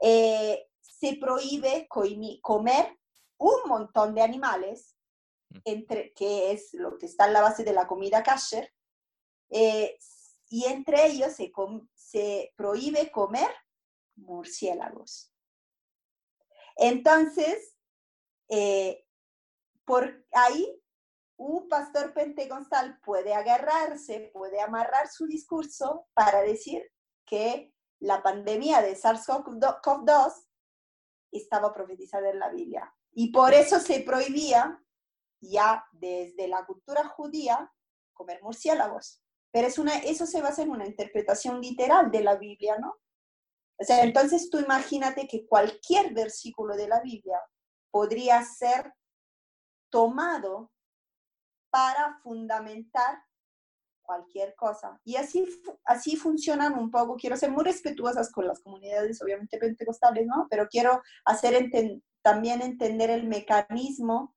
[0.00, 2.98] eh, se prohíbe comer
[3.38, 4.94] un montón de animales,
[5.48, 5.58] mm.
[5.64, 8.72] entre, que es lo que está en la base de la comida kasher,
[9.50, 9.96] eh,
[10.48, 11.50] y entre ellos se,
[11.94, 13.50] se prohíbe comer
[14.16, 15.32] murciélagos.
[16.76, 17.74] Entonces,
[18.48, 19.04] eh,
[19.92, 20.82] por ahí
[21.36, 26.90] un pastor pentecostal puede agarrarse, puede amarrar su discurso para decir
[27.26, 30.46] que la pandemia de SARS-CoV-2
[31.30, 32.90] estaba profetizada en la Biblia.
[33.12, 34.82] Y por eso se prohibía
[35.42, 37.70] ya desde la cultura judía
[38.14, 39.22] comer murciélagos.
[39.50, 42.94] Pero es una, eso se basa en una interpretación literal de la Biblia, ¿no?
[43.78, 47.38] O sea, entonces tú imagínate que cualquier versículo de la Biblia
[47.90, 48.90] podría ser
[49.92, 50.72] tomado
[51.70, 53.22] para fundamentar
[54.02, 55.00] cualquier cosa.
[55.04, 55.46] Y así,
[55.84, 57.16] así funcionan un poco.
[57.16, 60.48] Quiero ser muy respetuosas con las comunidades, obviamente pentecostales, ¿no?
[60.50, 61.70] Pero quiero hacer
[62.22, 64.34] también entender el mecanismo,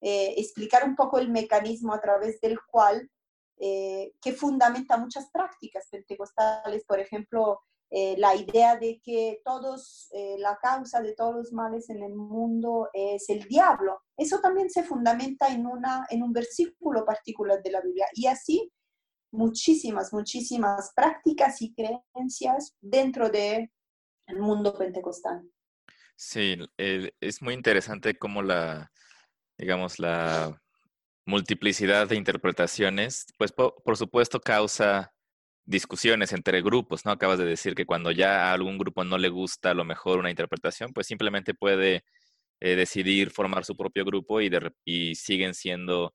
[0.00, 3.10] eh, explicar un poco el mecanismo a través del cual,
[3.58, 10.36] eh, que fundamenta muchas prácticas pentecostales, por ejemplo, eh, la idea de que todos, eh,
[10.38, 14.02] la causa de todos los males en el mundo es el diablo.
[14.16, 18.06] Eso también se fundamenta en, una, en un versículo particular de la Biblia.
[18.14, 18.72] Y así
[19.30, 23.70] muchísimas, muchísimas prácticas y creencias dentro del
[24.28, 25.42] mundo pentecostal.
[26.16, 28.90] Sí, es muy interesante cómo la,
[29.58, 30.60] digamos, la
[31.26, 35.13] multiplicidad de interpretaciones, pues por supuesto causa
[35.66, 37.12] discusiones entre grupos, ¿no?
[37.12, 40.18] Acabas de decir que cuando ya a algún grupo no le gusta a lo mejor
[40.18, 42.04] una interpretación, pues simplemente puede
[42.60, 44.50] eh, decidir formar su propio grupo y,
[44.84, 46.14] y siguen siendo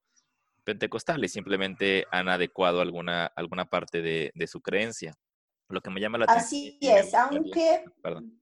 [0.64, 5.14] pentecostales, simplemente han adecuado alguna, alguna parte de, su creencia.
[5.68, 6.74] Lo que me llama la atención.
[6.74, 7.84] Así es, aunque...
[8.02, 8.39] Perdón.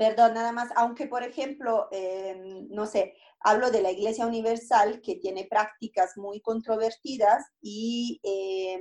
[0.00, 5.16] Perdón, nada más, aunque por ejemplo, em, no sé, hablo de la Iglesia Universal que
[5.16, 8.80] tiene prácticas muy controvertidas y, em,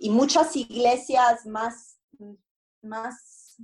[0.00, 2.00] y muchas iglesias más,
[2.82, 3.58] más,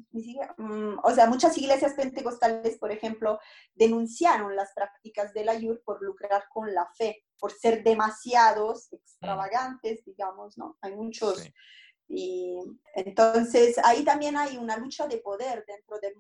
[0.58, 3.40] mm, o sea, muchas iglesias pentecostales, por ejemplo,
[3.74, 8.94] denunciaron las prácticas de la IUR por lucrar con la fe, por ser demasiados mm.
[8.94, 10.78] extravagantes, digamos, ¿no?
[10.82, 11.50] Hay muchos...
[12.08, 12.58] Y
[12.94, 16.14] entonces ahí también hay una lucha de poder dentro del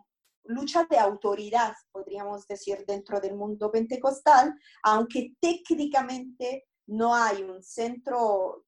[0.44, 8.64] lucha de autoridad, podríamos decir, dentro del mundo pentecostal, aunque técnicamente no hay un centro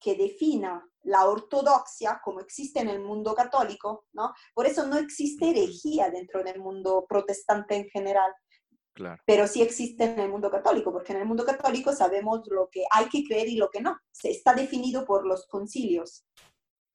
[0.00, 4.32] que defina la ortodoxia como existe en el mundo católico, ¿no?
[4.54, 8.32] Por eso no existe herejía dentro del mundo protestante en general.
[8.98, 9.22] Claro.
[9.26, 12.82] Pero sí existe en el mundo católico, porque en el mundo católico sabemos lo que
[12.90, 13.96] hay que creer y lo que no.
[14.10, 16.24] Se está definido por los concilios.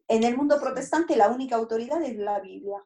[0.10, 2.84] En el mundo protestante la única autoridad es la Biblia.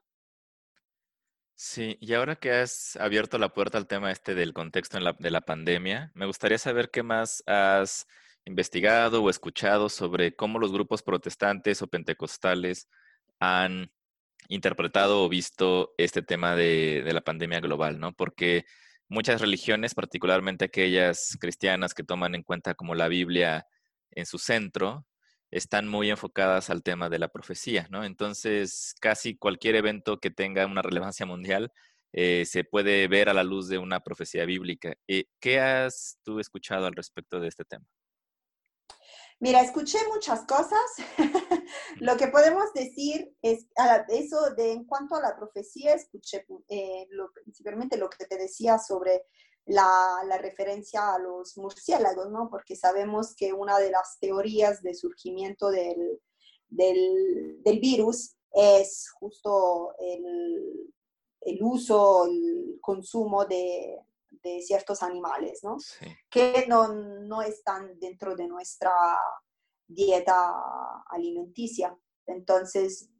[1.56, 5.40] Sí, y ahora que has abierto la puerta al tema este del contexto de la
[5.40, 8.06] pandemia, me gustaría saber qué más has
[8.44, 12.88] investigado o escuchado sobre cómo los grupos protestantes o pentecostales
[13.40, 13.90] han
[14.46, 18.12] interpretado o visto este tema de, de la pandemia global, ¿no?
[18.12, 18.64] Porque
[19.08, 23.66] muchas religiones, particularmente aquellas cristianas que toman en cuenta como la Biblia
[24.10, 25.06] en su centro,
[25.50, 28.04] están muy enfocadas al tema de la profecía, ¿no?
[28.04, 31.72] Entonces, casi cualquier evento que tenga una relevancia mundial
[32.12, 34.94] eh, se puede ver a la luz de una profecía bíblica.
[35.06, 37.86] Eh, ¿Qué has tú escuchado al respecto de este tema?
[39.40, 40.80] Mira, escuché muchas cosas.
[41.96, 43.66] lo que podemos decir es,
[44.08, 47.08] eso de en cuanto a la profecía, escuché eh,
[47.44, 49.24] principalmente lo que te decía sobre
[49.66, 52.48] la, la, referencia a los murciélagos, ¿no?
[52.50, 56.20] Porque sabemos que una de las teorías de surgimiento del,
[56.68, 60.92] del, del virus es justo el,
[61.42, 63.98] el, uso, el consumo de,
[64.42, 65.76] de ciertos animales, ¿no?
[66.30, 68.92] Que no, no están dentro de nuestra
[69.88, 71.98] dieta alimenticia.
[72.26, 73.10] Entonces,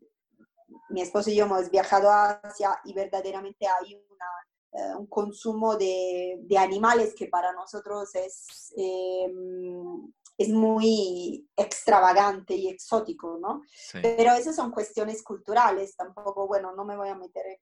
[0.91, 4.27] mi esposo y yo hemos viajado a Asia y verdaderamente hay una,
[4.73, 12.69] eh, un consumo de, de, animales que para nosotros es, em, es muy extravagante y
[12.69, 13.63] exótico, ¿no?
[14.01, 17.61] Pero esas son cuestiones culturales, tampoco, bueno, no me voy a meter en,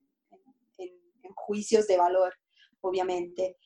[0.79, 2.35] en, en juicios de valor,
[2.81, 3.57] obviamente.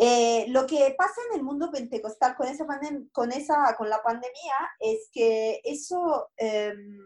[0.00, 2.64] Eh, lo que pasa en el mundo pentecostal con, esa,
[3.10, 7.00] con, esa, con la pandemia es que eso, em,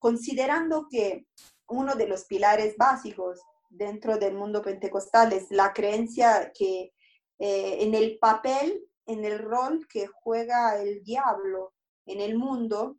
[0.00, 1.26] considerando que
[1.68, 6.92] uno de los pilares básicos dentro del mundo pentecostal es la creencia que
[7.38, 11.72] eh, en el papel, en el rol que juega el diablo
[12.06, 12.96] en el mundo,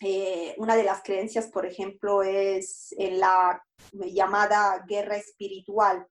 [0.00, 6.04] eh, una de las creencias, por ejemplo, es en la llamada guerra espiritual.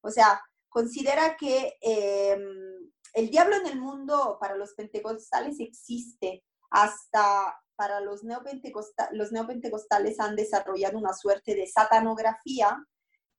[0.00, 0.40] O sea,
[0.72, 8.24] considera que em, el diablo en el mundo para los pentecostales existe hasta para los,
[8.24, 12.84] neopentecostales, los neopentecostales han desarrollado una suerte de satanografía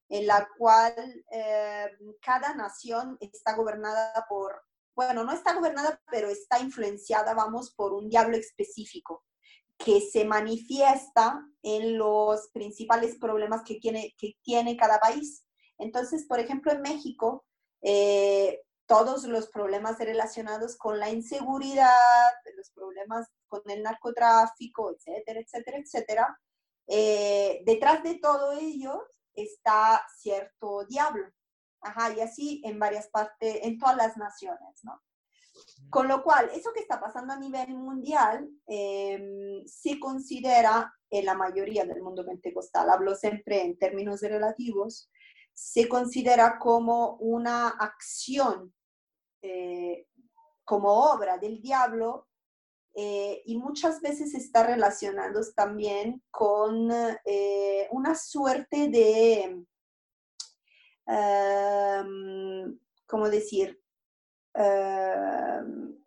[0.09, 0.93] en la cual
[1.31, 4.61] em, cada nación está gobernada por,
[4.95, 9.23] bueno, no está gobernada, pero está influenciada, vamos, por un diablo específico
[9.77, 15.43] que se manifiesta en los principales problemas que tiene, que tiene cada país.
[15.77, 17.45] Entonces, por ejemplo, en México,
[17.81, 25.77] eh, todos los problemas relacionados con la inseguridad, los problemas con el narcotráfico, etcétera, etcétera,
[25.77, 26.39] etcétera,
[26.87, 31.27] eh, detrás de todo ello está cierto diablo.
[31.81, 35.01] Ajá, y así en varias partes, en todas las naciones, ¿no?
[35.89, 41.35] Con lo cual, eso que está pasando a nivel mundial em, se considera en la
[41.35, 45.11] mayoría del mundo pentecostal, hablo siempre en términos relativos,
[45.53, 48.73] se considera como una acción,
[49.41, 50.07] eh,
[50.63, 52.27] como obra del diablo,
[52.95, 56.91] eh, y muchas veces está relacionado también con
[57.25, 59.65] eh, una suerte de,
[61.07, 63.81] um, ¿cómo decir?
[64.53, 65.97] Em,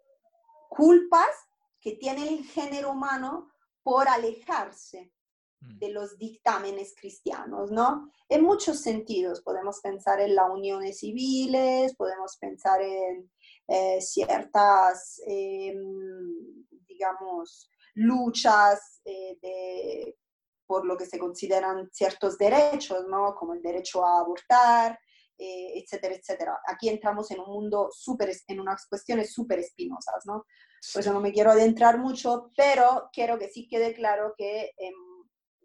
[0.69, 1.35] culpas
[1.81, 3.51] que tiene el género humano
[3.83, 5.13] por alejarse.
[5.61, 8.11] De los dictámenes cristianos, ¿no?
[8.29, 13.31] En muchos sentidos, podemos pensar en las uniones civiles, podemos pensar en
[13.69, 20.19] eh, ciertas, em, digamos, luchas eh, de,
[20.67, 23.35] por lo que se consideran ciertos derechos, ¿no?
[23.35, 24.99] Como el derecho a abortar,
[25.39, 26.59] eh, etcétera, etcétera.
[26.67, 30.47] Aquí entramos en un mundo súper, en unas cuestiones súper espinosas, ¿no?
[30.93, 34.95] Por eso no me quiero adentrar mucho, pero quiero que sí quede claro que em,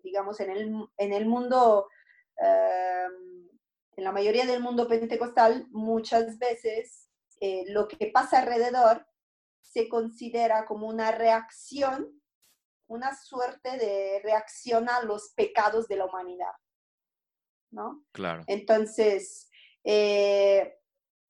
[0.04, 1.88] digamos, en el, en el mundo,
[2.38, 3.50] em,
[3.96, 7.10] en la mayoría del mundo pentecostal, muchas veces
[7.40, 9.06] eh, lo que pasa alrededor
[9.62, 12.22] se considera como una reacción,
[12.88, 16.54] una suerte de reacción a los pecados de la humanidad.
[17.72, 18.04] ¿No?
[18.12, 18.44] Claro.
[18.48, 19.50] Entonces,
[19.84, 20.81] eh,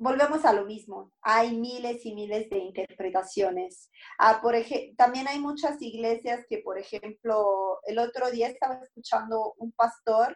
[0.02, 1.12] volvemos a lo mismo.
[1.22, 3.92] Hay miles y miles de interpretaciones.
[4.18, 4.56] Ah, por
[4.98, 10.36] también hay muchas iglesias que, por ejemplo, el otro día estaba escuchando un pastor,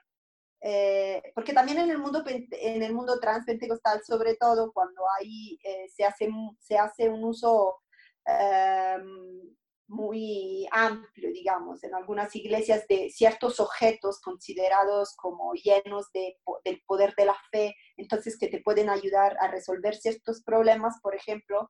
[0.62, 5.89] eh, porque también en el mundo en el mundo transpentecostal, sobre todo cuando hay, eh,
[5.89, 7.82] se, hace, se hace un uso
[8.25, 9.56] em,
[9.88, 17.13] muy amplio, digamos, en algunas iglesias de ciertos objetos considerados como llenos de, del poder
[17.15, 21.00] de la fe, entonces que te pueden ayudar a resolver ciertos problemas.
[21.02, 21.69] Por ejemplo,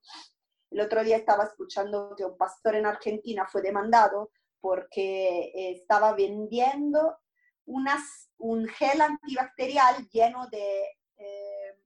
[0.72, 7.18] el otro día estaba escuchando que un pastor en Argentina fue demandado porque estaba vendiendo
[7.66, 10.84] unas, un gel antibacterial lleno de,
[11.18, 11.78] eh,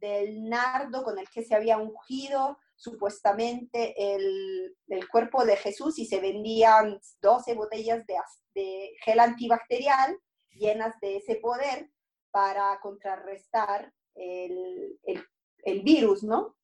[0.00, 4.76] del nardo con el que se había ungido supuestamente el,
[5.10, 10.18] cuerpo de Jesús y se vendían 12 botellas de, gel antibacterial
[10.50, 11.90] llenas de ese poder
[12.30, 14.98] para contrarrestar el,
[15.82, 16.56] virus, ¿no?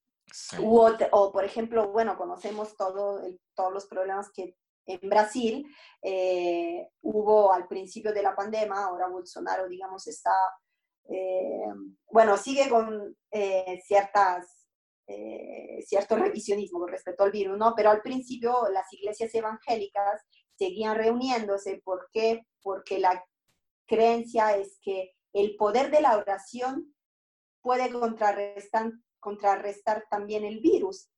[0.62, 3.20] O, por ejemplo, bueno, conocemos todo
[3.54, 4.56] todos los problemas que
[4.86, 5.66] en Brasil
[6.02, 10.34] eh, hubo al principio de la pandemia, ahora Bolsonaro, digamos, está,
[11.08, 11.66] eh,
[12.10, 14.61] bueno, sigue con eh, ciertas
[15.12, 17.74] eh, cierto revisionismo respecto al virus, ¿no?
[17.76, 20.22] Pero al principio las iglesias evangélicas
[20.56, 21.80] seguían reuniéndose.
[21.84, 22.46] ¿Por qué?
[22.62, 23.24] Porque la
[23.86, 26.94] creencia es que el poder de la oración
[27.60, 31.08] puede contrarrestar, contrarrestar también el virus.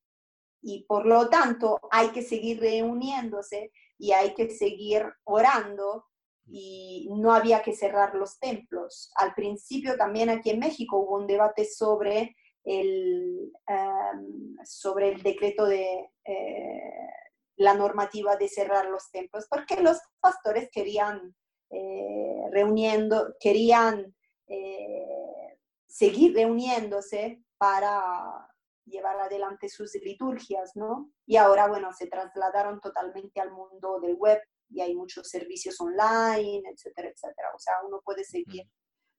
[0.61, 6.05] Y por lo tanto hay que seguir reuniéndose y hay que seguir orando
[6.47, 9.11] y no había que cerrar los templos.
[9.15, 12.35] Al principio también aquí en México hubo un debate sobre
[12.65, 17.09] el, em, sobre el decreto de eh,
[17.57, 21.35] la normativa de cerrar los templos, porque los pastores querían
[21.69, 24.13] eh, reuniendo, querían
[24.47, 25.57] eh,
[25.87, 28.49] seguir reuniéndose para
[28.85, 31.11] llevar adelante sus liturgias, ¿no?
[31.25, 34.39] Y ahora, bueno, se trasladaron totalmente al mundo del web
[34.69, 37.49] y hay muchos servicios online, etcétera, etcétera.
[37.55, 38.69] O sea, uno puede seguir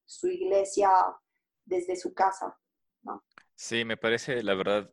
[0.04, 0.90] su iglesia
[1.64, 2.56] desde su casa.
[3.56, 4.90] Sí, me parece, la verdad,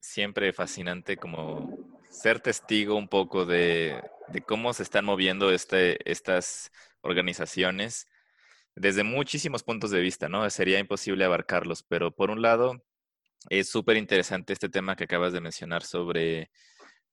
[0.00, 1.76] siempre fascinante como
[2.08, 4.02] ser testigo un poco de,
[4.46, 8.06] cómo se están moviendo este, estas organizaciones
[8.74, 10.48] desde muchísimos puntos de vista, ¿no?
[10.50, 12.82] Sería imposible abarcarlos, pero por un lado,
[13.50, 16.50] es súper interesante este tema que acabas de mencionar sobre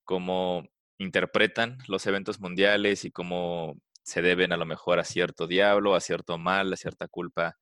[0.04, 5.94] cómo interpretan los eventos mundiales y cómo se deben a lo mejor a cierto diablo,
[5.94, 7.58] a cierto mal, a cierta culpa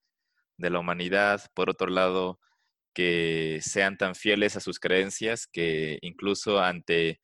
[0.58, 1.50] de la humanidad.
[1.54, 2.40] Por otro lado,
[2.94, 7.20] que sean tan fieles a sus creencias que incluso ante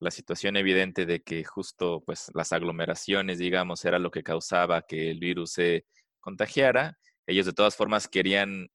[0.00, 5.10] la situación evidente de que justo pues las aglomeraciones, digamos, era lo que causaba que
[5.10, 5.86] el virus se
[6.20, 8.68] contagiara, ellos de todas formas querían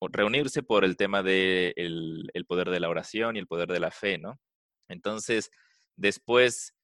[0.00, 3.80] reunirse por el tema del de el poder de la oración y el poder de
[3.80, 4.38] la fe, ¿no?
[4.88, 5.50] Entonces,
[5.96, 6.74] después,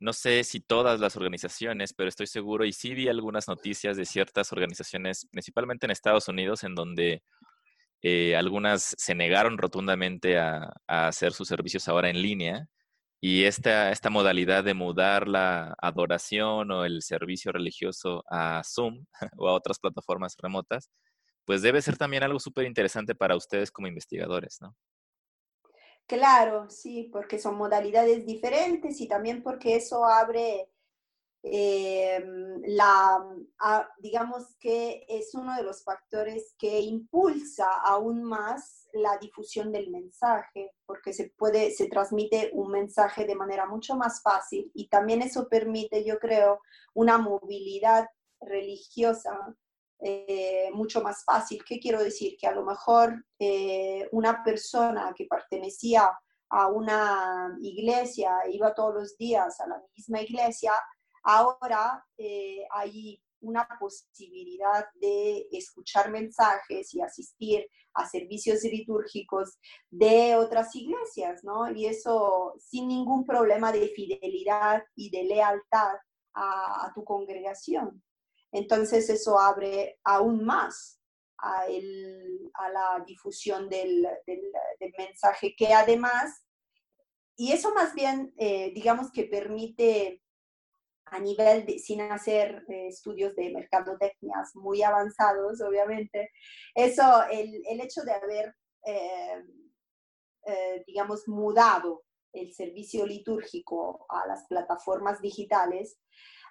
[0.00, 4.04] no sé si todas las organizaciones, pero estoy seguro, y sí vi algunas noticias de
[4.04, 7.22] ciertas organizaciones, principalmente en Estados Unidos, en donde
[8.02, 12.66] eh, algunas se negaron rotundamente a, hacer sus servicios ahora en línea.
[13.20, 19.06] Y esta, esta modalidad de mudar la adoración o el servicio religioso a Zoom
[19.38, 20.90] o a otras plataformas remotas,
[21.46, 24.76] pues debe ser también algo súper interesante para ustedes como investigadores, ¿no?
[26.06, 30.68] Claro, sí, porque son modalidades diferentes y también porque eso abre
[31.46, 33.22] em, la,
[33.98, 40.72] digamos que es uno de los factores que impulsa aún más la difusión del mensaje,
[40.86, 45.48] porque se puede, se transmite un mensaje de manera mucho más fácil y también eso
[45.48, 46.60] permite, yo creo,
[46.94, 48.08] una movilidad
[48.40, 49.54] religiosa
[50.00, 51.64] eh, mucho más fácil.
[51.64, 52.36] ¿Qué quiero decir?
[52.38, 56.10] Que a lo mejor eh, una persona que pertenecía
[56.50, 60.72] a una iglesia, iba todos los días a la misma iglesia,
[61.24, 69.58] ahora eh, hay una posibilidad de escuchar mensajes y asistir a servicios litúrgicos
[69.90, 71.70] de otras iglesias, ¿no?
[71.70, 75.96] Y eso sin ningún problema de fidelidad y de lealtad
[76.34, 78.02] a tu congregación.
[78.50, 81.00] Entonces eso abre aún más
[81.38, 81.66] a,
[82.72, 84.06] la difusión del,
[84.96, 86.46] mensaje, que además,
[87.36, 90.22] y eso más bien, eh, digamos que permite
[91.14, 96.30] a nivel de, sin hacer eh, estudios de mercadotecnia muy avanzados, obviamente,
[96.74, 98.54] eso, el, hecho de haber,
[98.86, 99.44] eh,
[100.86, 102.02] digamos, mudado
[102.32, 105.98] el servicio litúrgico a las plataformas digitales,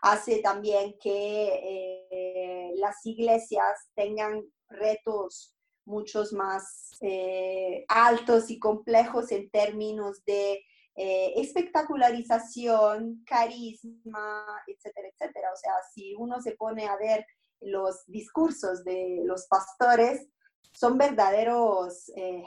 [0.01, 5.55] hace también que eh, las iglesias tengan retos
[5.86, 10.64] muchos más eh, altos y complejos en términos de
[10.95, 15.51] eh, espectacularización, carisma, etcétera, etcétera.
[15.51, 17.25] O sea, si uno se pone a ver
[17.61, 20.27] los discursos de los pastores,
[20.71, 22.43] son verdaderos eh,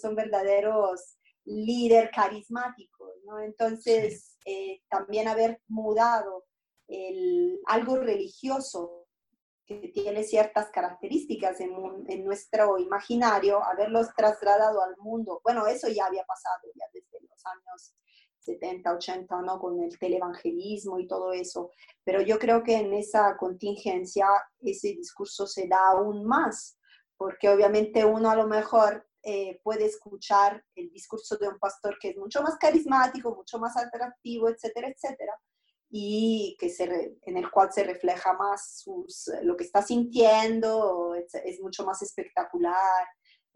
[0.00, 3.40] son verdaderos líder carismáticos, ¿no?
[3.40, 4.38] Entonces,
[4.88, 6.44] también haber mudado
[7.66, 9.06] algo religioso
[9.66, 11.72] que tiene ciertas características en,
[12.08, 15.40] en, nuestro imaginario, haberlos trasladado al mundo.
[15.44, 17.94] Bueno, eso ya había pasado ya desde los años
[18.40, 19.58] 70, 80, ¿no?
[19.58, 21.70] Con el televangelismo y todo eso.
[22.04, 24.26] Pero yo creo que en esa contingencia
[24.60, 26.78] ese discurso se da aún más,
[27.16, 32.10] porque obviamente uno a lo mejor eh, puede escuchar el discurso de un pastor que
[32.10, 35.32] es mucho más carismático, mucho más atractivo, etcétera, etcétera
[35.94, 41.60] y que se en el cual se refleja más sus, lo que está sintiendo, es,
[41.60, 43.06] mucho más espectacular,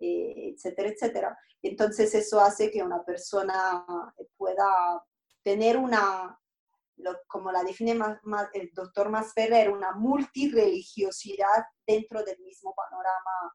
[0.00, 1.38] eh, etcétera, etcétera.
[1.62, 3.84] Entonces eso hace que una persona
[4.36, 5.02] pueda
[5.42, 6.38] tener una,
[7.26, 13.54] como la define más, el doctor Masferrer, una multireligiosidad dentro del mismo panorama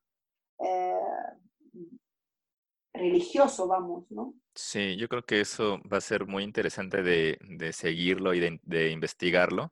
[0.59, 0.99] eh,
[2.93, 4.35] religioso, vamos, ¿no?
[4.53, 9.71] Sí, yo creo que eso va a ser muy interesante de, seguirlo y de, investigarlo,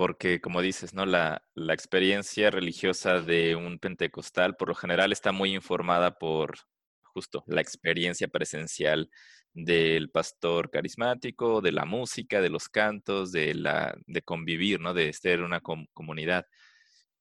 [0.00, 1.04] porque como dices, ¿no?
[1.04, 6.56] La, la, experiencia religiosa de un pentecostal por lo general está muy informada por
[7.02, 9.10] justo la experiencia presencial
[9.52, 14.94] del pastor carismático, de la música, de los cantos, de, la, de convivir, ¿no?
[14.94, 16.46] De ser una comunidad.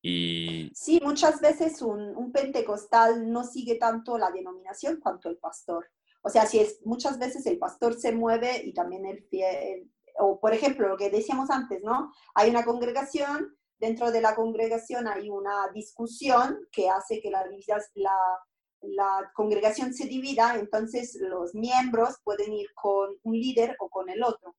[0.02, 0.72] Y...
[0.74, 5.92] Sí, muchas veces un, un, pentecostal no sigue tanto la denominación cuanto el pastor.
[6.22, 10.40] O sea, si es, muchas veces el pastor se mueve y también el fiel, o
[10.40, 12.12] por ejemplo, lo que decíamos antes, ¿no?
[12.36, 17.46] Hay una congregación, dentro de la congregación hay una discusión que hace que la,
[19.34, 24.56] congregación se divida, entonces los miembros pueden ir con un líder o con el otro,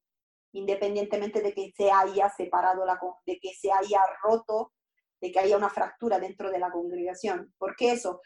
[0.52, 4.72] independientemente de que se haya separado, la, de que se haya roto,
[5.20, 7.54] de que haya una fractura dentro de la congregación.
[7.58, 8.20] Porque eso,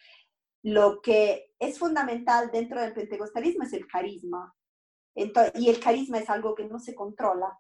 [0.63, 4.55] lo que es fundamental dentro del pentecostalismo es el carisma.
[5.15, 7.59] Y el carisma es algo que no se controla,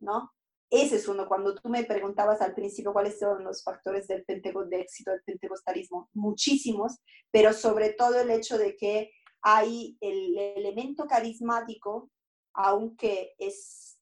[0.00, 0.32] ¿no?
[0.70, 1.28] Ese es uno.
[1.28, 6.08] Cuando tú me preguntabas al principio cuáles son los factores del de éxito del pentecostalismo,
[6.14, 6.98] muchísimos,
[7.30, 9.10] pero sobre todo el hecho de que
[9.42, 12.10] hay el elemento carismático,
[12.52, 13.98] aunque es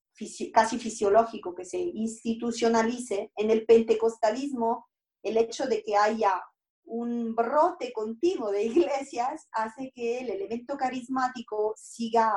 [0.53, 4.87] casi fisiológico que se institucionalice, en el pentecostalismo
[5.23, 6.43] el hecho de que haya
[6.87, 12.33] un brote continuo de iglesias hace que el elemento carismático siga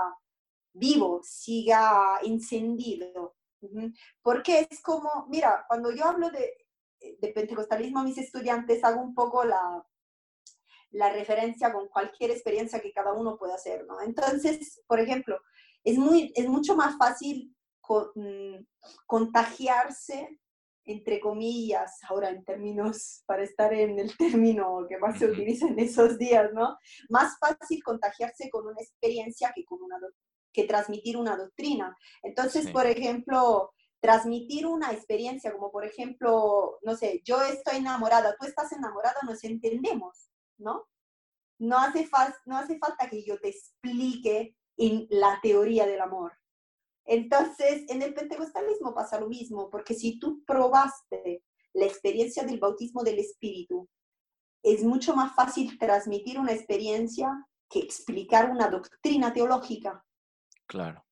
[0.78, 3.36] vivo, siga encendido.
[4.21, 6.53] Porque es como, mira, cuando yo hablo de,
[7.19, 9.86] de pentecostalismo a mis estudiantes, hago un poco la,
[10.91, 14.01] la referencia con cualquier experiencia que cada uno pueda hacer, ¿no?
[14.01, 15.39] Entonces, por ejemplo,
[15.84, 17.55] es, muy, es mucho más fácil
[18.15, 18.57] mm,
[19.05, 20.39] contagiarse,
[20.86, 25.80] entre comillas, ahora en términos, para estar en el término que más se utiliza en
[25.80, 26.78] esos días, ¿no?
[27.09, 29.99] Más fácil contagiarse con una experiencia que con una
[30.58, 31.95] que transmitir una doctrina.
[32.24, 38.47] Entonces, por ejemplo, transmitir una experiencia, como por ejemplo, no sé, yo estoy enamorada, tú
[38.47, 40.88] estás enamorada, nos entendemos, ¿no?
[41.60, 42.10] No hace,
[42.47, 46.34] no hace falta que yo te explique en la teoría del amor.
[47.05, 51.43] Entonces, en el pentecostalismo pasa lo mismo, porque si tú probaste
[51.74, 53.88] la experiencia del bautismo del Espíritu,
[54.64, 57.30] es mucho más fácil transmitir una experiencia
[57.70, 60.03] que explicar una doctrina teológica.
[60.68, 61.03] Claro.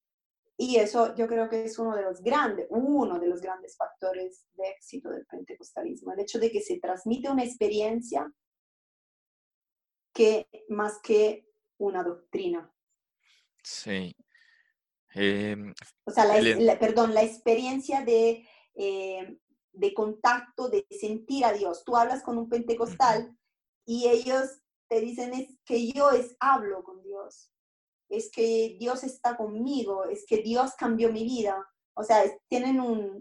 [0.57, 4.45] Y eso yo creo que es uno de los grandes, uno de los grandes factores
[4.53, 8.31] de éxito del pentecostalismo, el hecho de que se transmite una experiencia
[10.13, 11.45] que más que
[11.77, 12.71] una doctrina.
[13.61, 14.15] Sí.
[15.13, 15.73] Em,
[16.05, 19.39] o sea, la, perdón, la experiencia de, eh,
[19.73, 21.83] de contacto, de sentir a Dios.
[21.83, 23.37] Tú hablas con un pentecostal
[23.85, 27.51] y ellos te dicen es que yo es hablo con Dios
[28.09, 31.65] es que Dios está conmigo, es que Dios cambió mi vida.
[31.95, 32.79] O sea, tienen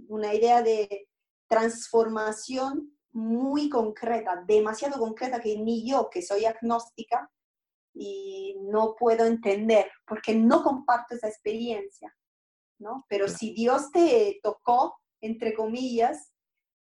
[0.08, 1.08] una idea de
[1.48, 7.30] transformación muy concreta, demasiado concreta que ni yo, que soy agnóstica,
[7.94, 12.14] y no puedo entender porque no comparto esa experiencia,
[12.80, 13.06] ¿no?
[13.08, 16.32] Pero si Dios te tocó, entre comillas,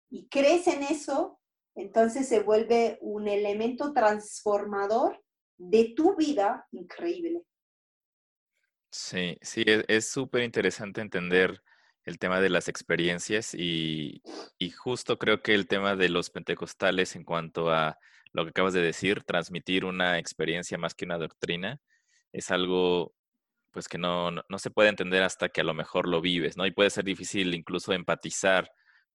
[0.08, 1.40] y crees en eso,
[1.74, 5.22] entonces se vuelve un elemento transformador
[5.58, 7.42] de tu vida increíble.
[8.90, 11.62] Sí, sí, e, es súper interesante entender
[12.04, 14.22] el tema de las experiencias y,
[14.58, 17.98] y, justo creo que el tema de los pentecostales en cuanto a
[18.32, 21.80] lo que acabas de decir, transmitir una experiencia más que una doctrina,
[22.32, 23.14] es algo
[23.72, 26.66] pues que no, no, se puede entender hasta que a lo mejor lo vives, ¿no?
[26.66, 28.70] Y puede ser difícil incluso empatizar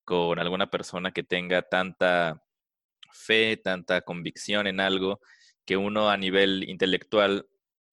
[0.05, 2.41] con alguna persona que tenga tanta
[3.11, 5.19] fe, tanta convicción en algo,
[5.65, 7.47] que uno a nivel intelectual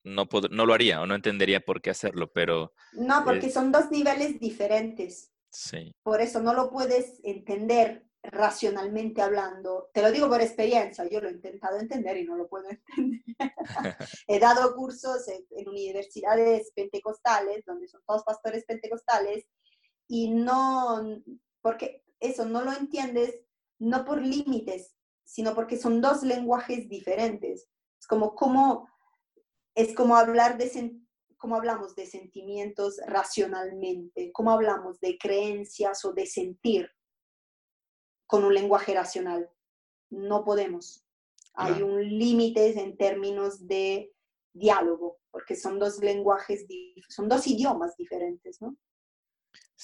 [0.05, 2.75] no, no lo haría o no entendería por qué hacerlo, pero...
[2.93, 5.33] No, porque son dos niveles diferentes.
[5.51, 5.95] Sí.
[6.03, 9.91] Por eso no lo puedes entender racionalmente hablando.
[9.93, 13.23] Te lo digo por experiencia, yo lo he intentado entender y no lo puedo entender.
[14.27, 19.45] he dado cursos en, en, universidades pentecostales, donde son todos pastores pentecostales,
[20.09, 21.23] y no,
[21.61, 23.41] porque eso no lo entiendes
[23.79, 24.95] no por límites,
[25.25, 27.69] sino porque son dos lenguajes diferentes.
[27.99, 28.89] Es como cómo
[29.75, 31.01] es como hablar de,
[31.37, 36.91] cómo hablamos de sentimientos racionalmente, cómo hablamos de creencias o de sentir
[38.27, 39.51] con un lenguaje racional.
[40.11, 41.05] No podemos.
[41.55, 44.15] Hay un límite en términos de
[44.55, 46.67] diálogo, porque son dos lenguajes,
[47.09, 48.77] son dos idiomas diferentes, ¿no?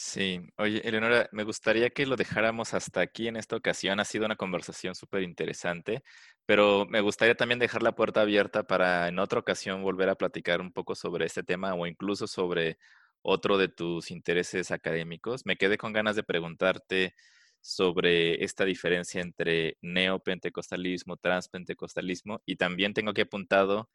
[0.01, 3.99] Sí, oye, Eleonora, me gustaría que lo dejáramos hasta aquí en esta ocasión.
[3.99, 6.05] Ha sido una conversación súper interesante,
[6.47, 10.61] pero me gustaría también dejar la puerta abierta para en otra ocasión volver a platicar
[10.61, 12.79] un poco sobre este tema o incluso sobre
[13.23, 15.45] otro de tus intereses académicos.
[15.45, 17.17] Me quedé con ganas de preguntarte
[17.61, 23.91] sobre esta diferencia entre neopentecostalismo, transpentecostalismo y también tengo aquí apuntado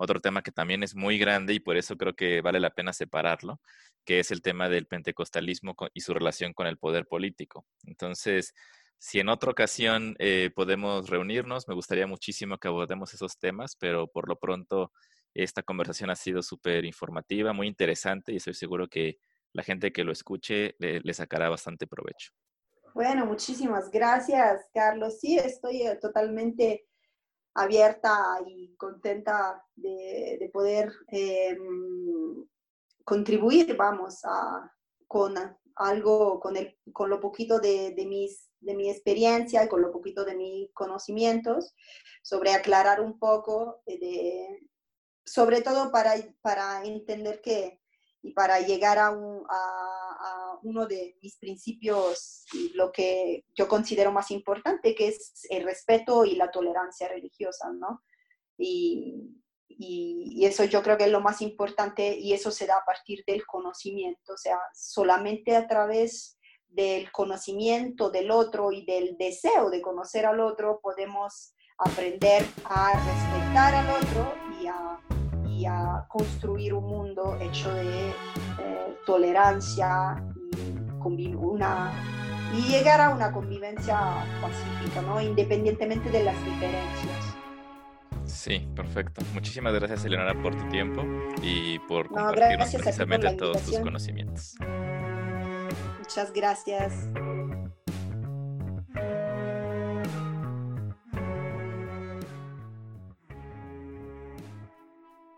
[0.00, 2.92] otro tema que también es muy grande y por eso creo que vale la pena
[2.92, 3.60] separarlo,
[4.04, 7.66] que es el tema del pentecostalismo y su relación con el poder político.
[7.84, 8.54] Entonces,
[8.98, 14.08] si en otra ocasión eh, podemos reunirnos, me gustaría muchísimo que abordemos esos temas, pero
[14.08, 14.92] por lo pronto
[15.34, 19.18] esta conversación ha sido súper informativa, muy interesante y estoy seguro que
[19.52, 22.32] la gente que lo escuche le, sacará bastante provecho.
[22.94, 25.20] Bueno, muchísimas gracias, Carlos.
[25.20, 26.86] Sí, estoy eh, totalmente
[27.54, 32.46] abierta y contenta de, poder em,
[33.04, 34.72] contribuir, vamos, a,
[35.06, 35.34] con
[35.76, 39.90] algo, con, el, con lo poquito de, de mis de mi experiencia y con lo
[39.90, 41.74] poquito de mis conocimientos,
[42.22, 44.68] sobre aclarar un poco, de,
[45.24, 47.79] sobre todo para, para entender que
[48.22, 52.44] y para llegar a, a, uno de mis principios,
[52.74, 58.02] lo que yo considero más importante, que es el respeto y la tolerancia religiosa, ¿no?
[58.58, 62.84] Y, y, eso yo creo que es lo más importante y eso se da a
[62.84, 69.70] partir del conocimiento, o sea, solamente a través del conocimiento del otro y del deseo
[69.70, 75.00] de conocer al otro, podemos aprender a respetar al otro y a,
[75.60, 78.14] y a construir un mundo hecho de eh,
[79.04, 80.22] tolerancia
[81.18, 81.92] y, una,
[82.56, 85.20] y llegar a una convivencia pacífica, ¿no?
[85.20, 87.36] independientemente de las diferencias.
[88.24, 89.22] Sí, perfecto.
[89.34, 91.02] Muchísimas gracias, Eleonora, por tu tiempo
[91.42, 94.56] y por compartirnos precisamente todos tus conocimientos.
[95.98, 97.08] Muchas gracias.